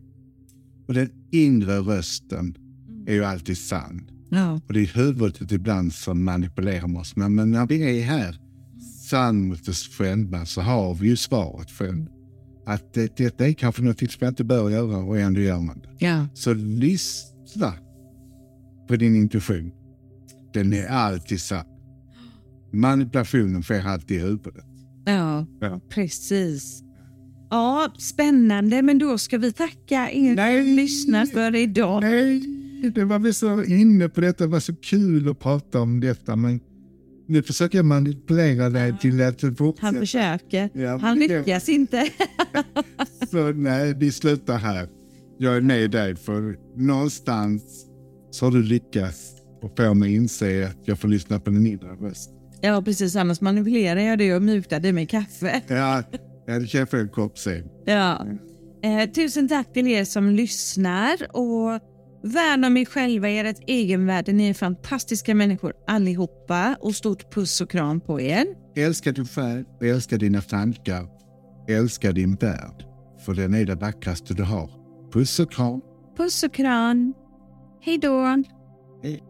Och 0.88 0.93
den 0.93 1.10
inre 1.32 1.78
rösten 1.78 2.56
är 3.08 3.14
ju 3.14 3.26
alltid 3.26 3.58
sann. 3.58 4.10
Ja. 4.30 4.62
Och 4.68 4.74
det 4.74 4.80
är 4.80 4.86
huvudet 4.86 5.52
ibland 5.52 5.93
som 5.93 6.24
manipulerar 6.24 6.97
oss. 6.97 7.16
Men, 7.16 7.36
men 7.36 7.52
när 7.52 7.68
vi 7.68 8.00
är 8.00 8.04
här, 8.04 8.39
sann 9.10 9.47
mot 9.47 9.68
oss 9.68 9.89
själva, 9.97 10.45
så 10.45 10.62
har 10.62 10.95
vi 10.95 11.08
ju 11.08 11.18
svaret 11.18 11.72
själv. 11.72 12.06
att 12.66 12.93
det, 12.93 13.18
detta 13.18 13.47
är 13.47 13.54
kanske 13.54 13.82
något 13.82 14.00
som 14.00 14.08
jag 14.20 14.30
inte 14.30 14.43
bör 14.43 14.70
göra 14.70 14.97
och 14.97 15.20
ändå 15.20 15.41
gör 15.41 15.60
man 15.60 15.80
det. 15.80 16.06
Ja. 16.06 16.28
Så 16.34 16.54
lyssna 16.54 17.74
på 18.88 18.95
din 18.95 19.16
intuition. 19.16 19.72
Den 20.54 20.74
är 20.74 20.88
alltid 20.88 21.41
sann. 21.41 21.66
Manipulationen 22.74 23.64
sker 23.64 23.88
alltid 23.88 24.18
i 24.18 24.20
huvudet. 24.20 24.66
Ja, 25.06 25.45
Ja. 25.62 25.82
precis. 25.89 26.84
Ja, 27.50 27.93
spännande. 27.97 28.82
Men 28.82 28.97
då 28.97 29.18
ska 29.18 29.38
vi 29.38 29.52
tacka 29.52 30.10
er 30.12 30.36
Nej. 30.36 30.64
som 30.66 30.76
lyssnar 30.76 31.26
för 31.26 31.56
idag. 31.56 32.02
Nej, 32.02 32.39
det 32.95 33.06
var 33.06 33.20
vi 33.20 33.34
så 33.34 33.64
inne 33.64 34.10
på 34.10 34.22
detta. 34.22 34.43
Det 34.43 34.50
var 34.50 34.60
så 34.60 34.76
kul 34.76 35.30
att 35.30 35.39
prata 35.39 35.82
om 35.82 36.00
detta. 36.00 36.36
Men 36.36 36.60
nu 37.28 37.43
försöker 37.43 37.78
jag 37.78 37.86
manipulera 37.86 38.70
dig 38.70 38.97
till 39.02 39.22
att 39.22 39.41
Han 39.41 39.56
fortsätta. 39.56 40.00
försöker. 40.00 40.70
Ja, 40.74 40.97
Han 40.97 41.20
det- 41.20 41.38
lyckas 41.39 41.70
inte. 41.70 42.10
Så 43.32 43.52
nej, 43.52 43.93
vi 44.00 44.12
slutar 44.12 44.58
här. 44.58 44.89
Jag 45.38 45.58
är 45.58 45.62
med 45.62 45.91
dig 45.91 46.16
för 46.16 46.56
någonstans 46.78 47.86
så 48.32 48.45
har 48.45 48.52
du 48.52 48.64
lyckats 48.64 49.32
och 49.62 49.78
få 49.78 49.93
mig 49.93 50.16
inse 50.16 50.68
att 50.68 50.88
jag 50.88 50.99
får 50.99 51.07
lyssna 51.07 51.39
på 51.39 51.49
din 51.49 51.68
inre 51.68 51.88
röst. 51.88 52.32
Ja, 52.62 52.82
precis. 52.82 53.16
Annars 53.16 53.41
manipulerar 53.41 53.99
jag 53.99 54.18
det 54.18 54.36
och 54.36 54.41
mutar 54.41 54.80
det 54.80 54.93
med 54.93 55.10
kaffe. 55.10 55.62
Ja, 55.68 56.03
jag 56.72 56.89
för 56.89 56.97
en 56.97 57.10
kopp 57.10 57.38
sen. 57.38 57.64
Ja. 57.86 58.28
Eh, 58.84 59.10
tusen 59.10 59.47
tack 59.47 59.74
till 59.74 59.88
er 59.88 60.05
som 60.05 60.30
lyssnar 60.30 61.18
och 61.36 61.80
värna 62.24 62.68
om 62.68 62.78
er 62.78 62.86
själva, 62.86 63.30
ert 63.30 63.60
egenvärde. 63.68 64.32
Ni 64.32 64.49
är 64.49 64.53
fantastiska 64.53 65.36
människor 65.36 65.74
allihopa 65.88 66.76
och 66.80 66.95
stort 66.95 67.34
puss 67.34 67.62
och 67.62 67.70
kram 67.70 68.01
på 68.01 68.22
er. 68.22 68.45
Älska 68.76 69.12
din 69.12 69.26
själ, 69.26 69.64
älska 69.82 70.18
dina 70.18 70.41
tankar, 70.41 71.07
älska 71.68 72.12
din 72.12 72.36
värld. 72.36 72.86
För 73.26 73.34
den 73.34 73.53
är 73.53 73.66
det 73.66 73.76
vackraste 73.76 74.34
du 74.34 74.43
har. 74.43 74.70
Puss 75.14 75.39
och 75.39 75.51
kram. 75.51 75.82
Puss 76.18 76.43
och 76.43 76.53
kram. 76.53 77.14
Hej 77.82 77.97
då. 77.97 78.43
Hej. 79.03 79.24